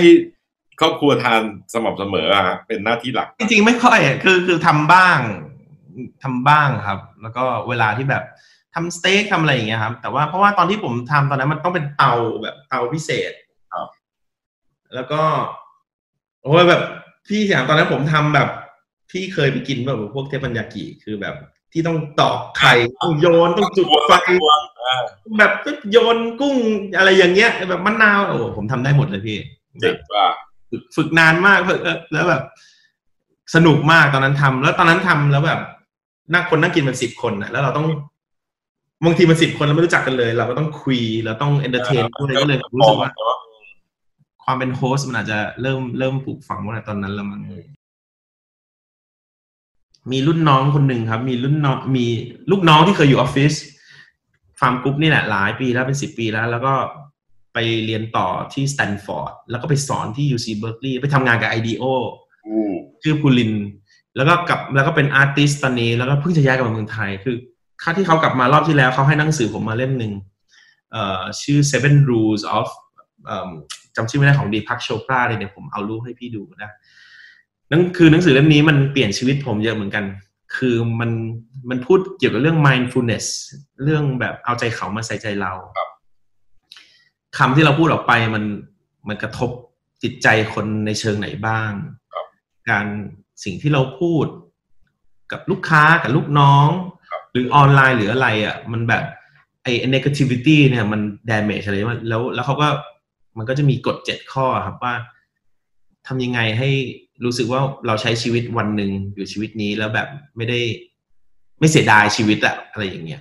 [0.80, 5.18] ครอบครัวทานสม่ำเสมออะฮะเป็นหน้าที่หลัก จริงๆ ไม่ค่อยอะคือคือทำบ้าง
[6.22, 8.24] ทำบ้างครับ แล้วก็เวลาที่แบบ
[8.74, 13.32] ทำสเต็กทำอะไรอย่างเงี้ยครับ แต่ว่าเพราะว่าตอนที่ผมทำตอนนั้นมันต้องเป็นเตาแบบเตาพิเศษ
[13.72, 13.88] ครับ
[14.94, 15.22] แล้วก็
[16.42, 16.82] โอ้ยแบบ
[17.28, 18.48] พี่อย่างตอนนั้นผมทำแบบ
[19.10, 21.34] พี่เคยไปกินแบบพวกเทปปัญญากิคือแบบ
[21.72, 24.12] ที่ต้องตอกไข่ต้องโยนต้องจุดไฟ
[24.82, 25.02] อ่า
[25.38, 25.52] แบบ
[25.92, 26.56] โยนกุ้ง
[26.96, 29.38] อะไรอย่างเงี้ย แบบมะนาวโอ้โหผมทำได้หมดเลยพี่
[29.80, 30.28] เจ๋งว่ะ
[30.96, 31.58] ฝึกนานมาก
[32.12, 32.42] แล้วแบบ
[33.54, 35.60] สนุกมากตอนนั้นทำแล้วตอนนั้นทำแล้วแบบ
[36.32, 37.86] นั่งคนนั่งกินมันสิบคนนะแล้วเราต้อง
[39.04, 43.12] บางทีมันสิบคนเราไม่รู้จักกันเลย เราก็ต้องคุยเราต้อง entertain ด้วยก็เลยรู้สึกว่า
[44.44, 47.42] ความเป็น host มันอาจจะเริ่มเริ่มปลูกฝังมาตอนนั้นแล้วมั้ง
[50.10, 52.06] มีรุ่นน้องคนหนึ่งครับ มีรุ่นน้องมี
[52.50, 53.52] ลูกน้องที่เคยอยู่ออฟฟิศ
[54.60, 56.74] Farmgroup นี่แหละหลายปีแล้วเป็นสิบปีแล้ว แล้วก็
[57.54, 61.84] ไปเรียนต่อที่สแตนฟอร์ดแล้วก็ไปสอนที่ UC Berkeley ไปทำงานกับ IDEO
[62.46, 63.52] อืมชื่อภูลิน
[64.16, 67.36] แล้วก็กลับแล้วก็เป็นอาร์ติสตอนนี้แล้วก็เพิ่งจะย้ายกลับมาเมืองไทย คือ
[67.82, 70.12] ค่าที่เขากลับมารอบที่แล้วเขาให้หนังสือผมมาเล่มหนึ่ง
[70.92, 72.68] เอ่อชื่อ Seven Rules of
[73.26, 73.50] เอิ่ม
[73.96, 76.70] จำชื่อไม่ได้ของดีพักโชปราเลยเนี่ยผมเอารูปให้พี่ดูนะ
[77.70, 80.04] นั่นคือหนังสือเล่มนี้มันเปลี่ยนชีวิตผมเยอะเหมือนกัน
[80.56, 81.10] คือมัน
[81.70, 83.26] มันพูดเกี่ยวกับเรื่อง mindfulness
[83.84, 88.44] เรื่องแบบเอาใจเขามาใส่ใจเราคำที่เราพูดออกไปมัน
[89.08, 89.50] มันกระทบ
[90.02, 91.72] จิตใจคนในเชิงไหนบ้าง
[92.70, 92.86] การ
[93.44, 94.26] สิ่งที่เราพูด
[95.32, 96.68] กับลูกค้ากับลูกน้อง
[97.32, 99.04] หรือออนไลน์หรืออะไรอะ มันแบบ
[99.62, 102.68] ไอ้ negativity เนี่ยมัน damage อะไรมันแล้วแล้วเขาก็
[103.38, 104.94] มันก็จะมีกฎเจ็ดข้อครับว่า
[106.06, 106.70] ทำยังไงให้
[107.24, 110.60] รู้สึกว่าเราใช้ชีวิตวันหนึ่งอยู่ชีวิตนี้แล้วแบบไม่ได้
[111.58, 113.20] ไม่เสียดายชีวิตอะอะไรอย่างเงี้ย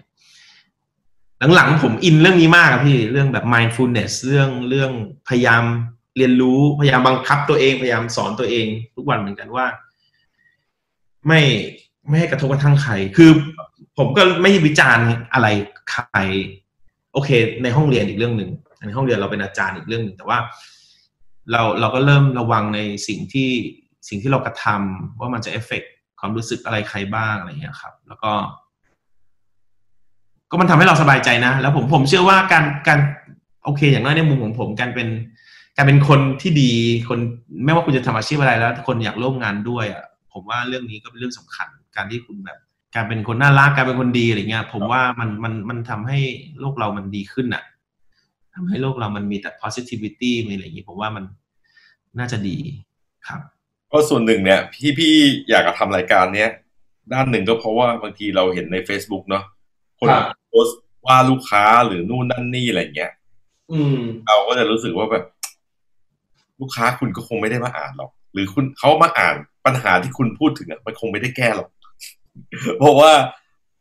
[1.56, 4.92] หลังๆผมอินเรื่องนี้มากอะพี่เรื่องแบบ mindfulness เรื่องเรื่อง
[5.28, 5.64] พยายาม
[6.18, 9.66] เรียนรู้พยายามบังคับตัวเองพยายามสอนตัวเอง ทุกวันเหมือนกันว่า
[11.28, 11.42] ไม่
[12.08, 13.32] ไม่ให้กระทบกระทั่งใคร คือ
[13.98, 15.48] ผมก็ไม่วิจารณ์อะไร
[15.92, 16.18] ใคร
[17.14, 17.30] โอเค
[17.64, 18.52] ในห้องเรียนอีกเรื่องหนึ่ง
[18.86, 20.38] ในห้องเรียนเราเป็นอาจารย์อีกเรื่องหนึ่งแต่ว่า
[21.52, 23.50] เราเราก็เริ่มระวังในสิ่งที่
[24.10, 25.84] สิ่งที่เรากระทำว่ามันจะเอฟเฟก
[26.20, 28.32] ความรู้สึกอะไรใครบ้างอะไรอย่างเงี้ยครับ แล้วก็
[30.52, 33.00] ก็มันทำให้เราสบายใจนะ แล้วผมผมเชื่อว่าการการ
[33.66, 35.08] โอเค อย่างน้อยในมุมของผมการเป็น
[35.78, 36.72] การเป็นคนที่ดี
[37.10, 37.20] คน
[37.66, 42.58] ไม่ว่าคุณจะทำอาชีพอะไรแล้ว คนอยากร่วมงานด้วยอะผมว่าเรื่องนี้ก็เป็นเรื่องสำคัญ การที่คุณแบบ
[42.96, 46.20] การเป็นคนน่ารักการเป็นคนดีอะไรเงี้ย ผมว่ามันมันมันทำให้
[46.60, 47.64] โลกเรามันดีขึ้นอะ
[48.56, 51.24] ทำให้โลกเรามันมีแต่ positivity มีอะไรอย่างงี้ ผมว่ามัน
[52.20, 52.58] น่าจะดี
[53.28, 53.42] ครับ
[53.92, 55.14] ก็ส่วนหนึ่งเนี่ยพี่พี่
[55.50, 56.50] อยากจะทำรายการเนี้ย
[57.14, 59.44] ด้านหนึ่งก็เพราะว่าบางทีเราเห็นใน Facebook เนาะ
[60.00, 63.12] คนครับ โพสต์ว่าลูกค้าหรือนู่นนั่นนี่อะไรเงี้ย
[63.72, 65.26] อืมเราก็จะรู้สึกว่าแบบ
[66.60, 69.36] ลูกค้าคุณก็คงไม่ได้มาอ่านหรอก หรือคุณเขามาอ่าน
[69.66, 71.70] ปัญหาที่คุณพูดถึงอะมันคงไม่ได้แก้หรอก
[72.80, 73.12] เพราะว่า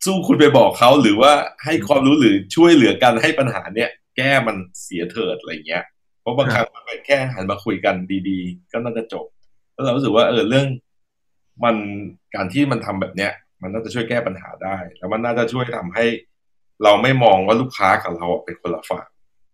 [0.05, 1.33] สู้คุณไปบอกเขาหรือว่า
[1.65, 5.85] ให้ความรู้หรือช่วยเหลือกันให้ปัญหาเนี้ยแก้มันเสียเถิดอะไรเงี้ย
[6.21, 7.95] เพราะบางครั้งมันเป็นแค่หันมาคุยกัน
[8.29, 9.27] ดีๆ ก็น่าจะจบ
[9.73, 10.67] แล้วเรารู้สึกว่าเออเรื่อง
[11.65, 11.77] มัน
[12.35, 16.05] การที่มันทำแบบเนี้ย มันน่าจะช่วยแก้ปัญหาได้ แล้วมันน่าจะช่วยทำให้
[16.85, 19.07] เราไม่มองว่าลูกค้ากับเราเป็นคนละฝั่ง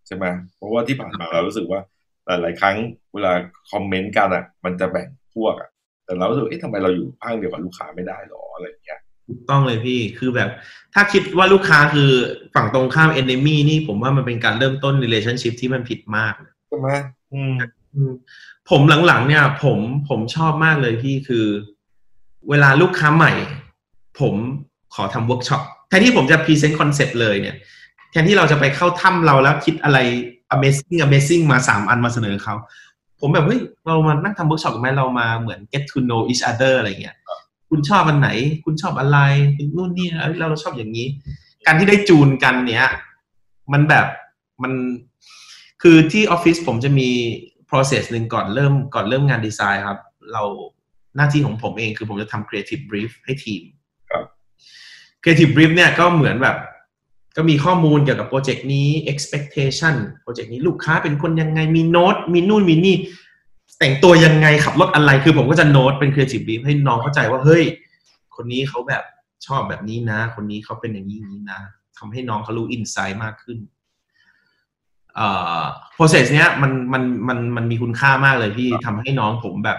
[0.07, 0.25] ใช่ไหม
[0.57, 1.81] เพราะว่าที่ผ่านมาเรารู้สึกว่า
[2.27, 2.77] หลายๆครั้ง
[3.15, 3.33] เวลา
[3.71, 5.69] คอมเมนต์กันอะ มันจะแบ่งพวกอะ
[6.05, 10.51] แต่เรารู้สึกเอ๊ะทำไมเราอยู่ข้างเดียวกับลูกค้าไม่ได้หรออะไรอย่างเงี้ยถูกต้องเลยพี่คือแบบ
[10.95, 12.11] ถ้าคิดว่าลูกค้าคือ
[12.55, 16.35] ฝั่งตรงข้าม enemy นี่ผมว่ามันเป็นการเริ่มต้น relationship ที่มันผิดมาก
[16.69, 16.89] ใช่ไหม
[17.33, 17.55] อืม
[17.95, 18.13] อืม
[18.71, 21.47] ผมหลังๆเนี่ย ผมผมชอบมากเลยพี่คือ
[22.49, 23.33] เวลาลูกค้าใหม่
[24.21, 24.35] ผม
[24.95, 27.57] ขอทำเวิร์กช็อป แทนที่ผมจะ present คอนเซปต์เลยเนี่ย
[28.11, 29.99] แทนที่เราจะไปเข้าถ้ำเราแล้วคิดอะไร
[30.55, 32.55] amazing amazing มาสามอันมาเสนอเขา
[33.21, 37.17] ผมแบบเฮ้ยเรามานั่งทำเวิร์กช็อปกันไหมเรามาเหมือน get to know each other อะไรเงี้ย
[37.69, 38.29] คุณชอบอันไหน
[38.65, 39.19] คุณชอบอะไร
[39.77, 41.07] นู่นนี่เอ้ยเราเราชอบอย่างนี้
[41.67, 42.87] การที่ได้จูนกันเนี้ย
[43.73, 44.07] มันแบบ
[44.63, 44.73] มัน
[45.83, 47.09] คือที่ออฟฟิศผมจะมี
[47.71, 49.99] process หนึ่งก่อนเริ่มก่อนเริ่มงานดีไซน์ครับ
[50.33, 50.43] เรา
[51.17, 53.63] หน้าที่ของผมเองคือผมจะทำ creative brief ให้ทีม
[55.27, 56.57] creative brief เนี่ยก็เหมือนแบบ
[57.37, 62.97] ก็มีข้อมูลเกี่ยวกับโปรเจกต์นี้ expectation โปรเจกต์นี้ลูกค้าเป็นคนยังไงมีโน้ตมีนู่นมีนี่
[63.79, 67.65] แต่งตัวยังไงขับรถอะไรคือผมก็จะโน้ตเป็น creative brief ให้น้องเข้าใจว่าเฮ้ย
[68.37, 69.03] คนนี้เขาแบบ
[69.47, 71.61] ชอบแบบนี้นะ คนนี้เขาเป็นอย่างนี้อย่างนี้นะ
[71.99, 73.59] ทำให้น้องเขารู้ insight มากขึ้น
[75.15, 75.29] เอ่
[75.61, 75.63] อ
[75.97, 79.79] process เนี้ยมันมันมันมันมีคุณค่ามากเลยที่ทำให้น้องผมแบบ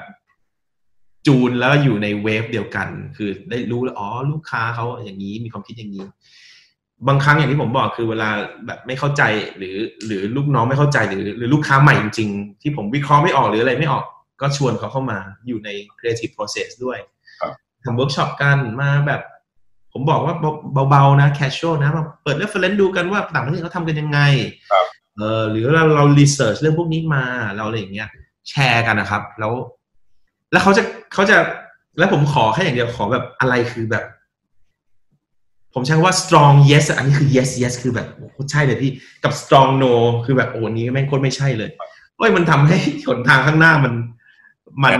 [1.27, 2.87] จูนแล้วอยู่ในเวฟเดียวกัน
[3.17, 6.05] คือได้รู้แล้วอ๋อลูกค้าเขาอย่างนี้มีความคิดอย่างนี้
[7.07, 8.29] บางครั้งอย่างที่ผมบอกคือเวลา
[8.65, 9.23] แบบไม่เข้าใจ
[9.57, 14.05] หรือ หรือลูกน้องไม่เข้าใจหรือ หรือลูกค้าใหม่จริงๆ ที่ผมวิเคราะห์ไม่ออกหรืออะไรไม่ออก
[14.41, 16.97] ก็ชวนเขาเข้ามาอยู่ใน creative process ด้วย
[17.41, 19.21] ครับทำเวิร์กช็อปกันมาแบบ
[19.93, 20.35] ผมบอกว่า
[20.89, 24.19] เบาๆนะ casual นะมาเปิด reference ดูกันว่าต่างประเทศเขาทำกันยังไง
[24.71, 24.85] ครับ
[25.15, 27.23] เออหรือเราเรา research เรื่องพวกนี้มา
[27.55, 28.09] เราอะไรอย่างเงี้ย
[28.49, 29.53] แชร์กันนะครับ แล้ว
[30.51, 30.83] แล้วเขาจะ
[31.17, 31.37] เขาจะ
[31.97, 34.03] แล้วผมขอแค่อย่างเดียวขอแบบอะไรคือแบบ
[35.73, 38.91] ผมใช้คำว่า strong yes อันนี้คือ yes yes คือแบบโอ้ใช่เลยพี่
[39.23, 39.93] กับ strong no
[40.25, 41.69] คือแบบโอ้นี้แม่งโคตรไม่ใช่เลย
[42.17, 42.77] เฮ้ยมันทำให้
[43.07, 43.93] หนทางข้างหน้ามัน
[44.83, 44.93] มัน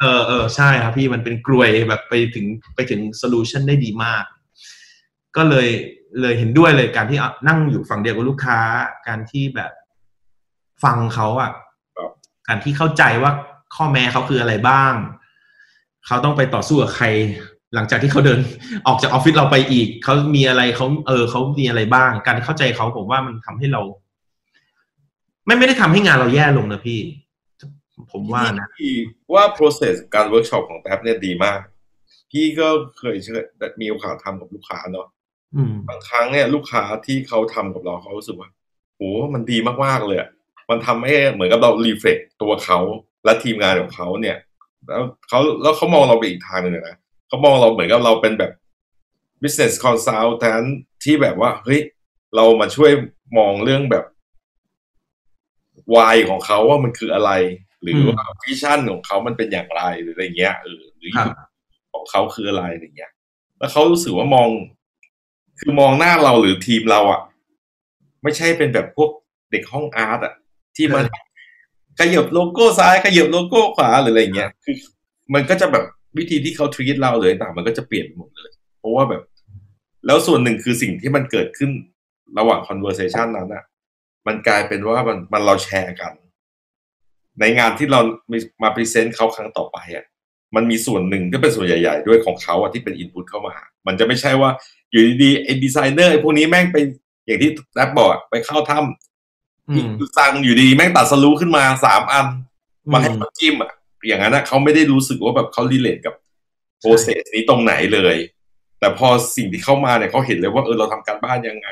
[0.00, 4.24] เออเออใช่ครับพี่มันเป็นกลวยแบบไปถึงไปถึง solution ได้ดีมาก
[5.36, 5.68] ก็เลย
[6.20, 8.58] เลยเห็นด้วยเลยการที่นั่งอยู่ฝั่งเดียวกับลูกค้า
[9.08, 9.72] การที่แบบ
[10.84, 11.50] ฟังเขาอะ
[12.48, 13.32] การที่เข้าใจว่า
[13.74, 14.94] ข้อแม้เขาคืออะไรบ้าง
[16.06, 17.06] เขาต้องไปต่อสู้กับใคร
[17.74, 18.40] หลังจากที่เขาเดิน
[18.86, 23.82] ออกจากออฟฟิศเราไปอีก เขามีอะไรเขาเออเขามีอะไรบ้าง การเข้าใจเขาผมว่ามันทำให้เรา
[25.46, 27.00] ไม่ไม่ได้ทำให้งานเราแย่ลงนะพี่
[28.12, 28.94] ผมว่านะพี่
[29.34, 31.60] ว่า process การเวิร์กช็อปของแท็บเนี่ยดีมาก
[32.30, 33.16] พี่ก็เคย
[33.80, 35.06] มีโอกาสทำกับลูกค้าเนาะ
[35.88, 38.48] บางครั้งเนี่ย ลูกค้าที่เขาทำกับเราเขารู้สึกว่า
[38.96, 40.18] โอ้มันดีมากๆเลย
[40.70, 42.78] มันทำให้เหมือนกับเรา reflect ตัวเขา
[43.24, 44.36] และทีมงานของเขาเนี่ย
[44.88, 46.96] แล้วเขาแล้วเขามองเราไปอีกทางหนึ่งนะ
[47.28, 48.52] เขามองเราเหมือนกับเราเป็นแบบ
[49.42, 50.68] business consultant
[51.04, 51.80] ที่แบบว่าเฮ้ย
[52.36, 52.90] เรามาช่วย
[53.38, 54.04] มองเรื่องแบบ
[55.94, 57.30] วายของเขาว่ามันคืออะไร
[57.82, 61.12] หรือว่าวิชั่นของเขามันเป็นอย่างไรหรืออะไรเงี้ยเออหรือ
[61.92, 63.12] ของเขาคืออะไรอย่างเงี้ย
[63.58, 64.48] แล้วเขารู้สึกว่ามอง
[65.58, 67.20] คือมองหน้าเราหรือทีมเราอะ
[68.22, 69.10] ไม่ใช่เป็นแบบพวก
[69.50, 70.34] เด็กห้อง art อะ
[70.76, 71.04] ที่มัน
[71.98, 74.76] ขยับโลโก้ซ้ายขยับโลโก้ขวาหรืออะไรเงี้ยคือ
[75.34, 75.84] มันก็จะแบบ
[76.18, 79.22] วิธีที่เขา treat เราเลยต่างมันก็จะเปลี่ยนหมดเลย เพราะว่าแบบ
[80.06, 81.70] แล้วส่วนหนึ่งคือสิ่งที่มันเกิดขึ้น
[82.38, 83.64] ระหว่าง conversation นั้นอะ
[84.26, 86.12] มันกลายเป็นว่ามันมันเราแชร์กัน
[87.40, 88.00] ในงานที่เรา
[88.62, 90.04] มา present เขาครั้งต่อไปอะ
[90.56, 93.54] มันมีส่วนหนึ่งที่เป็นส่วนใหญ่ ๆ ด้วยของเขาอะที่เป็น input เข้ามา
[93.86, 94.50] มันจะไม่ใช่ว่า
[94.90, 96.76] อยู่ดีๆไอ้ดีไซเนอร์ไอ้พวกนี้แม่งไป
[97.26, 99.09] อย่างที่แท็บบอกไปเข้าถ้ำ
[100.18, 102.26] สั่งอยู่ดีแม่งตรัสรู้ขึ้นมาสามอัน
[102.92, 103.72] มาให้เขาจิ้มอะ
[104.06, 106.14] อย่างนั้นนะเขาไม่ได้รู้สึกว่าแบบเขา relate กับ
[106.80, 108.16] process นี้ตรงไหนเลย
[108.80, 111.68] แต่พอสิ่งที่เข้ามาเนี่ยเขาเห็นเลยว่าเออเราทำการบ้านยังไง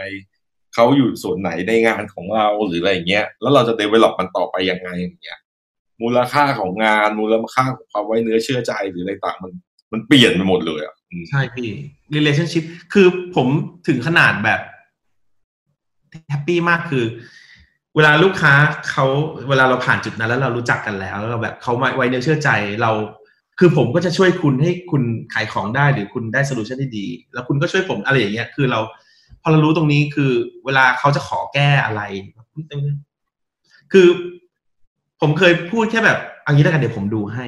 [0.74, 5.38] เขาอยู่ส่วนไหนในงานของเราหรืออะไรเงี้ย แล้วเราจะ develop มันต่อไปยังไงอย่างเงี้ย
[6.02, 9.52] มูลค่าของงานมูลค่าของความไว้เนื้อเชื่อใจหรืออะไรต่างมัน
[9.92, 10.94] มันเปลี่ยนไปหมดเลยอะ
[11.30, 11.68] ใช่พี่
[12.16, 13.06] relationship คือ
[13.36, 13.46] ผม
[13.88, 14.60] ถึงขนาดแบบ
[16.28, 17.04] แฮปปี้มากคือ
[17.96, 18.52] เวลาลูกค้า
[18.90, 19.06] เขา
[19.48, 22.50] เวลาเราผ่านจุดนั้นแล้วเรารู้จักกันแล้ว แล้วเราแบบเขาไว้เนื้อเชื่อใจ
[22.82, 22.92] เรา
[23.58, 25.02] คือผมก็จะช่วยคุณให้คุณ
[25.34, 28.80] ขายของได้หรือคุณได้ solution ที่ดี แล้วคุณก็ช่วยผมอะไรอย่างเงี้ยคือเรา
[29.42, 30.30] พอเรารู้ตรงนี้คือ
[30.64, 32.02] เวลาเขาจะขอแก้อะไร
[33.92, 34.06] คือ
[35.20, 37.44] ผมเคยพูดแค่แบบอันนี้แล้วกันเดี๋ยวผมดูให้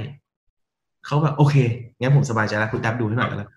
[1.07, 1.57] เขาแบบโอเค
[1.99, 3.51] งั้นผมสบายใจแล้วคุณดับดูให้หน่อยแล้ว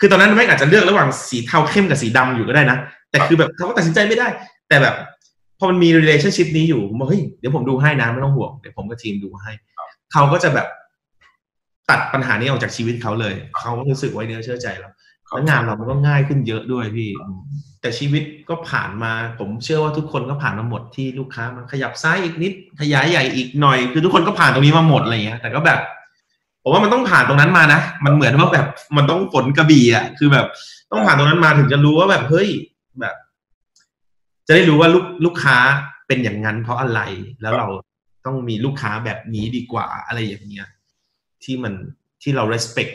[0.00, 2.78] คือตอนนั้นไม่อาจจะเลือกระหว่างสีเทาเข้มกับสีดำอยู่ก็ได้นะ
[3.10, 4.28] แต่คือแบบเขาก็ตัดสินใจไม่ได้
[4.68, 4.94] แต่แบบ
[5.60, 9.52] พอมันมี relationship นี้อยู่ผมบอกเฮ้ยเดี๋ยวผมดูให้นะไม่ต้องห่วงเดี๋ยวผมกับทีมดูให้
[10.12, 10.66] เขาก็จะแบบ
[11.90, 14.92] ตัดปัญหานี้ออกจากชีวิตเขาเลย เขาก็รู้สึกไว้เนื้อเชื่อใจแล้ว
[15.28, 17.10] แล้วงานเรามันก็ง่ายขึ้นเยอะด้วยพี่
[17.80, 25.80] แต่ชีวิตก็ผ่านมา ผมเชื่อว่าทุกคนก็ผ่านมาหมดที่ลูกค้ามันขยับซ้ายอีกนิด ขยายใหญ่อีกหน่อย คือทุกคนก็ผ่านตรงนี้มาหมดอะไรเงี้ย แต่ก็แบบ
[26.62, 30.46] ผมว่ามันต้องผ่านตรงนั้นมานะ มันเหมือนว่าแบบมันต้องฝนกระบี่อะ คือแบบ
[30.90, 32.48] ต้องผ่านตรงนั้นมาถึงจะรู้ว่าแบบเฮ้ย
[33.00, 33.14] แบบ
[34.50, 35.58] จะได้รู้ว่าลูกลูกค้า
[36.06, 37.00] เป็นอย่างนั้นเพราะอะไร
[37.42, 37.68] แล้วเรา
[38.26, 40.68] ต้องมีลูกค้าแบบนี้ดีกว่าอะไรอย่างเงี้ย
[41.44, 41.74] ที่มัน
[42.22, 42.92] ที่เรา respect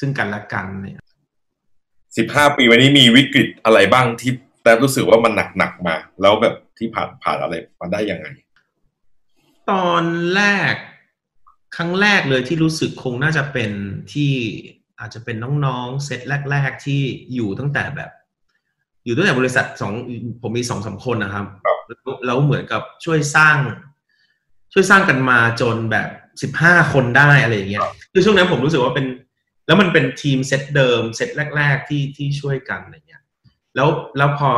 [0.00, 1.00] ซึ่งกันและกันเนี่ย
[2.16, 8.26] สิบห้าปีวันนี้มีวิกฤตอะไรบ้างที่แต่รู้สึกว่ามันหนักหนักมา แล้วแบบที่ผ่านผ่านอะไรมาได้ยังไง
[9.70, 10.74] ตอนแรก
[11.76, 13.70] ครั้งแรกเลยที่รู้สึกคงน่าจะเป็น
[14.12, 14.32] ที่
[15.00, 17.02] อาจจะเป็นน้องๆเซตแรก ๆ ที่
[17.34, 18.10] อยู่ตั้งแต่แบบ
[19.04, 19.92] อยู่ตั้งแต่บริษัทสอง
[20.42, 21.46] ผมมีสองสาคนนะครับ
[22.26, 23.56] แล้วเหมือนกับช่วยสร้าง
[24.72, 26.08] ช่วยสร้างกันมาจนแบบ
[26.42, 27.82] สิบห้าคนได้อะไรอย่างเงี้ย
[28.12, 29.06] คือช่วงนั้นผมรู้สึกว่าเป็น
[29.66, 33.22] แล้วมันเป็นทีมเซตเดิมเซตแรก ๆ ที่ที่ช่วยกันอะไรเงี้ย
[33.76, 34.50] แล้วแล้วพอ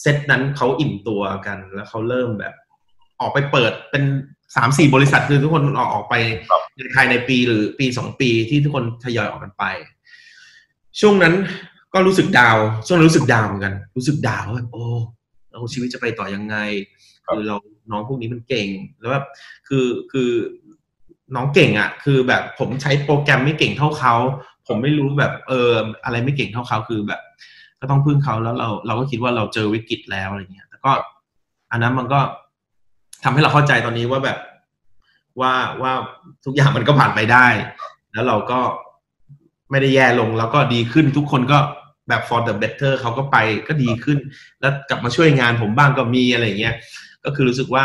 [0.00, 2.54] เซตนั้นเขาอิ่มตัวกัน แล้วเขาเริ่มแบบ
[3.20, 4.04] ออกไปเปิดเป็น
[4.56, 6.14] สามสี่บริษัทคือทุกคนออกออกไป
[6.76, 9.64] ในภายในปีหรือปีสองปีที่ทุกคนทยอยออกกันไป
[11.00, 11.34] ช่วงนั้น
[11.94, 14.84] ก็รู้สึกดาวช่วงรู้สึกดาวเหมือนกัน รู้สึกดาวว่าโอ้
[15.50, 16.56] เราชีวิตจะไปต่อยังไง
[17.26, 17.56] คือเรา
[17.90, 18.68] น้องพวกนี้มันเก่ง
[19.00, 19.26] แล้วแบบ
[19.68, 20.30] คือคือ
[21.34, 24.14] น้องเก่งอะ่ะ คือแบบผมใช้โปรแกรมไม่เก่งเท่าเขา
[24.66, 25.72] ผมไม่รู้แบบเออ
[26.04, 27.20] อะไรไม่เก่งเท่าเขาคือแบบ
[27.80, 30.92] ก็ต้องพึ่งเขาแล้วเราเราก็คิดว่าเราเจอวิกฤตแล้วอะไรเงี้ยแต่ก็
[31.70, 32.20] อันนั้นมันก็
[33.24, 34.38] ทำให้เราเข้าใจตอนนี้ว่าแบบ
[35.40, 35.92] ว่าว่า
[36.44, 37.46] ทุกอย่างมันก็ผ่านไปได้
[38.12, 38.60] แล้วเราก็
[39.70, 41.58] ไม่ได้แย่ลงแล้วก็ดีขึ้นทุกคนก็
[42.08, 43.36] แบบ for the better เขาก็ไป
[43.68, 44.18] ก็ดีขึ้น
[44.60, 46.74] แล้วกลับมาช่วยงานผมบ้างก็มีอะไรเงี้ย
[47.24, 47.84] ก็คือรู้สึกว่า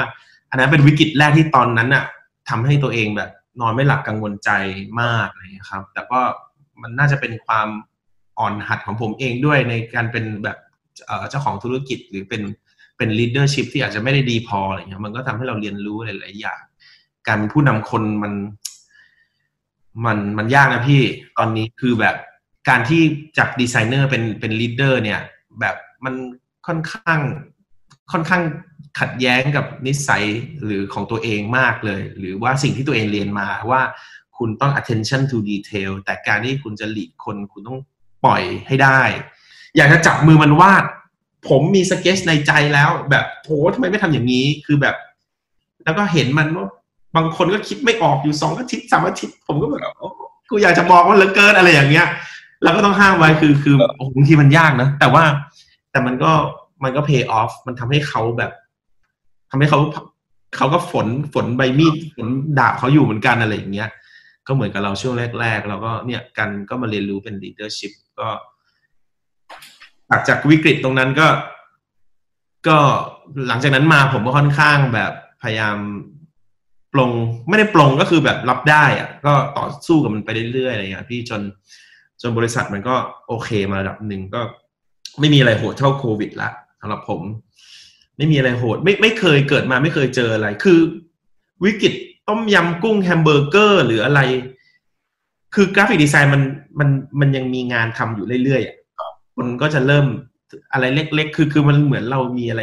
[0.49, 2.05] อันนั้นเป็นวิกฤตแรกที่ตอนนั้นอะ
[2.49, 3.29] ทำให้ตัวเองแบบ
[3.61, 4.49] นอนไม่หลับกังวลใจ
[5.01, 6.19] มากเลยครับ แต่ก็
[6.81, 7.67] มันน่าจะเป็นความ
[8.39, 10.57] อ่อนหัดของผมเองด้วยในการเป็นแบบ
[11.29, 12.41] เจ้าของธุรกิจหรือเป็น
[12.97, 16.61] เป็น leadership ที่อาจจะไม่ได้ดีพออะไรเงี้ยมันก็ทำให้เราเรียนรู้หลายๆอย่าง
[17.27, 18.33] การเป็นผู้นำคนมัน
[20.05, 21.01] มันมันยากนะพี่
[21.37, 22.15] ตอนนี้คือแบบ
[22.69, 23.01] การที่
[23.37, 25.21] จากดีไซเนอร์เป็นเป็น leader เนี่ย
[25.59, 25.75] แบบ
[26.05, 26.13] มัน
[26.67, 27.19] ค่อนข้าง
[28.11, 28.43] ค่อนข้าง
[28.99, 30.25] ขัดแย้งกับนิสัย
[30.63, 33.81] หรือของตัวเองมากเลย หรือว่าสิ่งที่ตัวเองเรียนมาว่า
[34.37, 37.79] คุณต้อง attention to detail แต่การที่คุณจะ lead คนคุณต้อง
[38.25, 39.01] ปล่อยให้ได้
[39.75, 40.83] อยากจะจับมือมันวาด
[41.49, 44.95] ผมมีสเก็ตในใจแล้ว แบบโอ้ทำไมไม่ทำอย่างนี้คือแบบ
[45.83, 46.67] แล้วก็เห็นมันว่า
[47.15, 49.93] บางคนก็คิดไม่ออกอยู่สองอาทิตย์สามอาทิตย์ผมก็แบบ
[50.49, 52.07] กูอยากจะบอกว่าเหลือเกินอะไรอย่างเงี้ย
[52.63, 53.75] เราก็ต้องห้ามไว้คือคือ
[54.15, 55.23] บางทีมันยากนะแต่ว่า
[55.91, 56.31] แต่มันก็
[56.83, 58.51] มันก็ pay off มันทำให้เขาแบบ
[59.51, 59.79] ทำให้เขา
[60.55, 62.27] เขาก็ฝนฝนใบมีดฝน
[62.59, 63.89] ดาบเขาอยู่เหมือนกันอะไรอย่างเงี้ย
[64.47, 68.27] ก็เหมือนกับเราช่วงแรก ๆ เราก็เนี่ยกันก็มาเรียนรู้เป็น leadership ก็
[70.09, 71.27] หลังจากวิกฤตตรงนั้นก็
[72.67, 72.77] ก็
[73.47, 75.77] หลังจากนั้นมาผมก็ค่อนข้างแบบพยายาม
[76.93, 77.11] ปลง
[77.49, 81.41] ไม่ได้ปลงก็คือแบบรับได้อะก็ต่อสู้กับมันไปเรื่อยๆอะไรอย่างเงี้ยพี่จน
[82.21, 82.95] จนบริษัทมันก็
[83.27, 84.41] โอเคมาระดับหนึ่งก็
[85.19, 86.49] ไม่มีอะไรโหดเท่าโควิดละ
[86.81, 87.21] สำหรับผม
[88.17, 90.79] ไม่มีอะไรโหด ไม่ไม่เคยเกิดมาไม่เคยเจออะไร คือ
[91.65, 91.93] วิกฤต
[92.29, 94.21] ต้มยำกุ้งแฮมเบอร์เกอร์ หรืออะไร
[95.55, 96.41] คือ graphic design มัน
[96.79, 100.05] มันมันยังมีงานทำอยู่เรื่อยๆคนก็จะเริ่ม
[100.73, 102.61] อะไรเล็ก ๆ คือคือมันเหมือนเรามีอะไร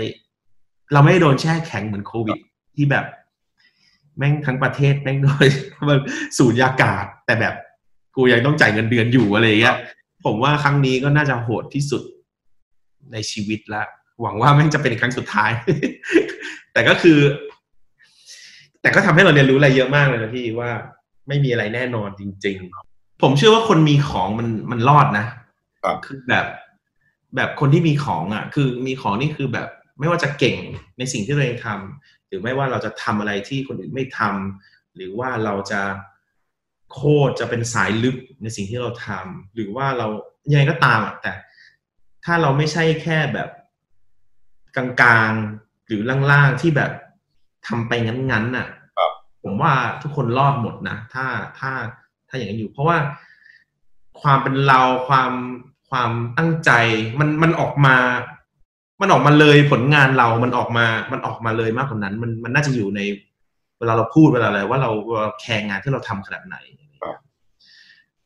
[0.92, 2.38] เราไม่ได้โดนแช่แข็งเหมือนโควิด
[2.74, 3.04] ที่แบบ
[4.18, 5.46] แม่งทั้งประเทศแม่งโดย
[5.88, 5.98] มัน
[6.38, 7.54] สูญยากาศ แต่แบบ
[8.16, 9.76] กูยังต้องจ่ายเงินเดือนอยู่อะไรเงี้ย
[10.24, 12.02] ผมว่าครั้งนี้ก็น่าจะโหดที่สุด
[13.12, 13.82] ในชีวิตละ
[14.22, 15.50] หวังว่าแม่งจะเป็นครั้งสุดท้าย
[16.72, 17.18] แต่ก็คือ
[18.80, 20.70] แต่ก็ทำให้เราเรียนรู้อะไรเยอะมากเลยนะพี่ว่า
[21.28, 22.56] ไม่มีอะไรแน่นอนจริง
[22.90, 25.26] ๆ ผมเชื่อว่าคนมีของมันมันรอดนะ
[26.04, 26.46] คือแบบ
[27.36, 30.56] แบบคนที่มีของอะ คือมีของนี่คือแบบ ไม่ว่าจะเก่ง
[30.98, 35.82] ในสิ่งที่ตัวเองทำ หรือไม่ว่าเราจะทำอะไรที่คนอื่นไม่ทำหรือว่าเราจะ
[36.92, 40.06] โคตรจะเป็นสายลึกในสิ่งที่เราทำหรือว่าเรา
[40.50, 41.32] ยังไงก็ตามอะแต่
[42.24, 43.48] ถ้าเราไม่ใช่แค่แบบ
[44.76, 46.92] กลางๆหรือล่างๆที่แบบ
[47.66, 48.68] ทำไปงั้นๆน่ะ
[49.42, 51.26] ผมว่าทุกคนรอดหมดนะถ้า
[51.58, 51.70] ถ้า
[52.28, 52.98] ถ้าอย่างนี้อยู่ เพราะว่า
[54.20, 55.32] ความเป็นเราความ
[55.90, 56.70] ความตั้งใจ
[57.18, 57.96] มันมันออกมา
[59.00, 63.00] มันออกมาเลยผลงานเรา มันออกมา มันออกมาเลยมากกว่านั้น มันมันน่าจะอยู่ใน
[63.78, 64.90] เวลาเราพูดเวลาอะไรว่าเรา
[65.40, 66.56] แคร์งานที่เราทำขนาดไหน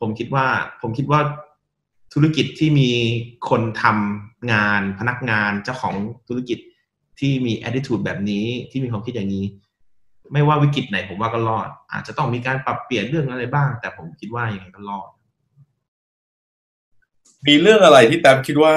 [0.01, 0.47] ผมคิดว่า
[0.83, 1.21] ผมคิดว่า
[2.15, 2.91] ธุรกิจที่มี
[3.49, 5.95] คนทำงานพนักงานเจ้าของ
[6.29, 6.59] ธุรกิจ
[7.21, 9.45] ที่มี attitude แบบนี้ที่มีความคิดอย่างนี้
[10.33, 15.09] ไม่ว่าวิกฤตไหนผมว่าก็รอด อาจจะต้องมีการปรับเปลี่ยนเรื่องอะไรบ้าง แต่ผมคิดว่าอย่างไรก็รอด
[17.47, 18.75] มีเรื่องอะไรที่แต้มคิดว่า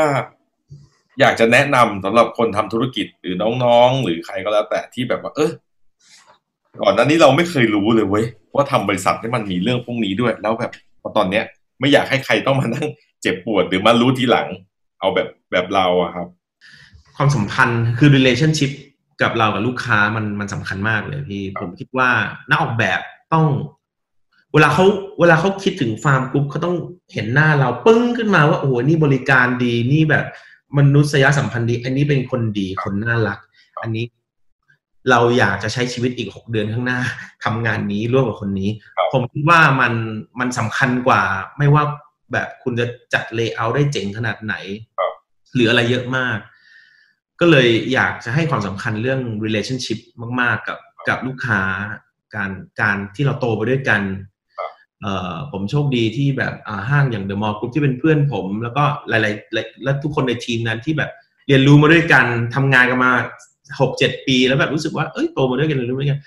[1.20, 5.52] อยากจะแนะนำสำหรับคนทำธุรกิจหรือน้องๆ หรือใครก็แล้วแต่ที่แบบว่า เออ
[6.82, 8.26] ก่อนหน้านี้เราไม่เคยรู้เลยเว้ย
[8.56, 11.44] ว่าทำบริษัทที่มันมีเรื่องพวกนี้ด้วย แล้วแบบพอตอนเนี้ย
[11.80, 12.88] ไม่อยากให้ใครต้องมานั่ง
[13.22, 14.48] เจ็บปวดหรือมารู้ทีหลัง
[15.00, 16.28] เอาแบบแบบเราอะครับ
[17.16, 18.72] ความสัมพันธ์คือ relationship
[19.22, 22.10] กับเรากับลูกค้ามันมันสำคัญมากเลยพี่ ผมคิดว่า
[22.50, 23.00] นักออกแบบ
[23.34, 23.46] ต้อง
[24.54, 24.86] เวลาเขา
[25.20, 26.76] เวลาเขาคิดถึงฟาร์มกรุ๊ปเขาต้อง
[27.14, 30.26] เห็นหน้าเราปึ้งขึ้นมาว่าโอ้โหนี่บริการดีนี่แบบ
[30.78, 33.40] มนุษยสัมพันธ์ดี อันนี้เป็นคนดีคนน่ารัก
[33.82, 34.06] อันนี้
[35.10, 37.00] เราอยากจะใช้ชีวิตอีกหกเดือนข้างหน้า
[37.44, 38.70] ทำงานนี้ร่วมกับคนนี้
[39.14, 39.94] ผมคิดว่ามัน
[40.40, 41.22] มันสำคัญกว่า
[41.58, 41.84] ไม่ว่า
[42.34, 44.56] แบบคุณจะจัด layer ได้เจ๋งขนาดไหน
[45.54, 46.38] หรืออะไรเยอะมาก
[47.40, 50.00] ก็เลยอยากจะให้ความสำคัญเรื่อง relationship
[50.42, 51.62] มาก ๆ กับกับลูกค้า
[52.36, 52.52] การ
[52.82, 54.35] การที่เราโตไปด้วยกันเอ่อ
[55.52, 56.54] ผมโชคดีที่แบบ
[56.90, 61.12] ห้างอย่างเดอะมอลล์กรุ๊ปที่เป็นเพื่อนผม แล้วก็หลายๆและทุกคนในทีมนั้นที่แบบ
[61.48, 63.12] เรียนรู้มาด้วยกันทำงานกันมา
[63.82, 66.20] หกเจ็ดปี แล้วแบบรู้สึกว่าเอ้ยโตมาด้วยกันเลยรู้ไหมกัน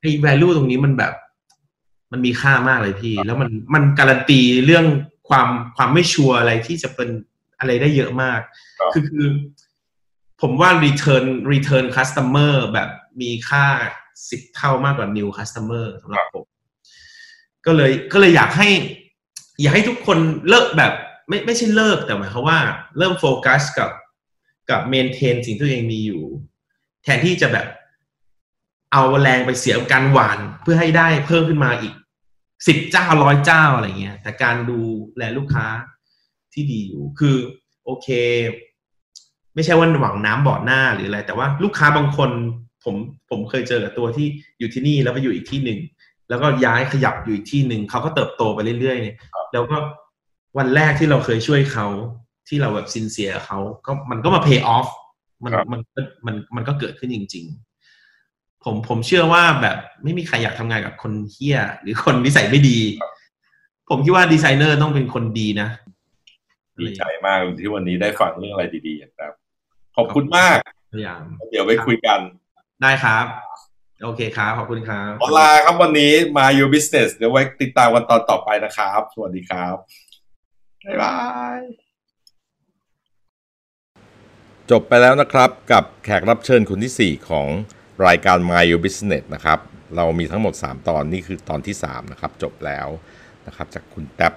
[0.00, 1.12] ไอ้ value ตรงนี้มันแบบ
[2.12, 4.86] มันมีค่ามากเลยพี่ แล้วมันมันการันตีเรื่อง
[5.28, 7.08] ความความไม่ชัวร์อะไรที่จะเป็น
[7.58, 8.40] อะไรได้เยอะมาก
[8.92, 9.26] คือคือ
[10.42, 12.88] ผมว่า return return customer แบบ
[13.20, 13.64] มีค่า
[14.30, 16.44] สิบเท่ามากกว่า new customer สำหรับผม
[17.66, 18.68] ก็เลยก็เลยอยากให้
[19.60, 20.92] อยากให้ทุกคนเลิกแบบ
[21.28, 22.58] ไม่ไม่ใช่เลิกแต่หมายความว่า
[22.98, 23.90] เริ่มโฟกัสกับ
[24.70, 26.22] กับเมนเทนสิ่งที่ตัวเองมีอยู่
[27.04, 27.66] แทนที่จะแบบ
[28.92, 31.94] เอาแรงไปเสียการหวานเพื่อให้ได้เพิ่มขึ้นมาอีก
[32.66, 34.80] สิบเจ้าร้อยเจ้าอะไรเงี้ย แต่การดู
[35.16, 35.66] แลลูกค้า
[36.52, 37.36] ที่ดีอยู่คือ
[37.84, 38.08] โอเค
[39.54, 42.30] ไม่ใช่ว่าหวังน้ำบ่อหน้าหรืออะไร แต่ว่าลูกค้าบางคน
[42.84, 42.96] ผม
[43.30, 44.26] ผมเคยเจอกับตัวที่
[44.58, 45.78] อยู่ที่นี่แล้วไปอยู่อีกที่หนึ่ง
[46.28, 49.76] แล้วก็ย้ายขยับอยู่อีกที่หนึ่งเขาก็เติบโตไปเรื่อยๆแล้วก็
[50.58, 51.86] วันแรกที่เราเคยช่วยเขา
[52.48, 54.86] ที่เราแบบซินเซียเขาก็มันก็มาเพย์ออฟ
[55.44, 55.80] มันครับมัน
[56.26, 57.44] มันมันก็เกิดขึ้นจริง
[58.04, 62.80] ๆ ผมผมเชื่อว่าแบบไม่มีใครอยากทำงานกับคนเฮี้ย หรือคนนิสัยไม่ดี
[63.88, 65.68] ผมคิดว่าดีไซเนอร์ต้องเป็นคนดีนะ
[66.80, 69.32] ดีใจมากที่วันนี้ได้ฟังเรื่องอะไรดีๆครับ
[69.96, 70.56] ขอบคุณมาก
[70.92, 72.20] พยายามเดี๋ยวไปคุยกัน
[72.82, 73.24] ได้ครับ
[74.02, 79.74] โอเคครับ ขอบคุณครับขอลาครับวันนี้มา Your Business เดี๋ยวไว้ติดตามกันตอนต่อไปนะครับ สวัสดีครับ
[80.84, 81.16] บ๊ายบา
[81.56, 81.58] ย
[84.70, 87.46] จบไปแล้วนะครับกับแขกรับเชิญคนที่ 4 ของ
[88.06, 89.58] รายการ My Your Business นะครับ
[89.96, 92.88] เรามีทั้งหมด 3 ตอนนี่คือตอนที่ 3 นะครับ จบแล้ว
[93.46, 94.32] นะครับ จากคุณแท็บ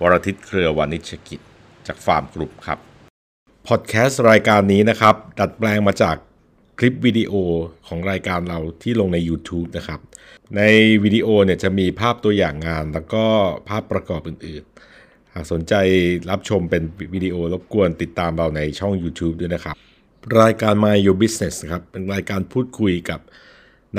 [0.00, 1.40] วรทิตเครือวานิชกิจ
[1.86, 2.78] จากฟาร์มกรุ๊ปครับ
[3.68, 6.16] พอดแคสต์รายการนี้นะครับ ดัดแปลงมาจาก
[6.82, 7.32] ลิปวิดีโอ
[7.88, 10.00] ของรายการเราที่ลงใน YouTube นะครับ
[10.56, 10.62] ใน
[11.04, 13.24] วิดีโอเนี่ยจะมีภาพตัวอย่างงาน แล้วก็
[13.68, 15.74] ภาพประกอบอื่นๆ หากสนใจ
[16.30, 16.82] รับชมเป็น
[17.14, 19.76] วิดีโอรบกวนติดตามเราในช่อง YouTube ด้วยนะครับ
[20.40, 23.20] รายการ My Your Business ครับเป็นรายการพูดคุยกับ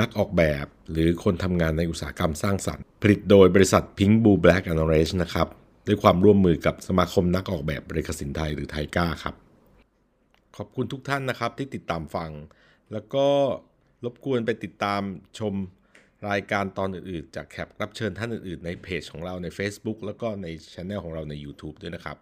[0.00, 5.48] นักออกแบบ หรือคนทำงานในอุตสาหกรรมสร้างสรรค์ ผลิตโดยบริษัท Pink Blue Black and Orange นะครับ
[5.86, 9.34] ด้วยความร่วมมือกับสมาคมนักออกแบบบริกสินไทยหรือไทก้าครับ
[10.56, 12.30] ขอบคุณทุกท่านนะครับที่ติดตามฟัง
[12.92, 13.26] แล้วก็
[14.04, 15.02] รบกวนไปติดตาม
[15.38, 15.54] ชม
[16.28, 22.16] รายการตอนอื่นๆ จากแขกรับเชิญท่านอื่นๆ ในเพจของเราใน Facebook แล้วก็ในช anel ของเราใน YouTube ด้วยนะครับ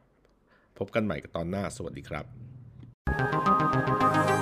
[0.79, 2.21] พบกันใหม่กับตอนหน้า สวัสดีครั
[4.39, 4.41] บ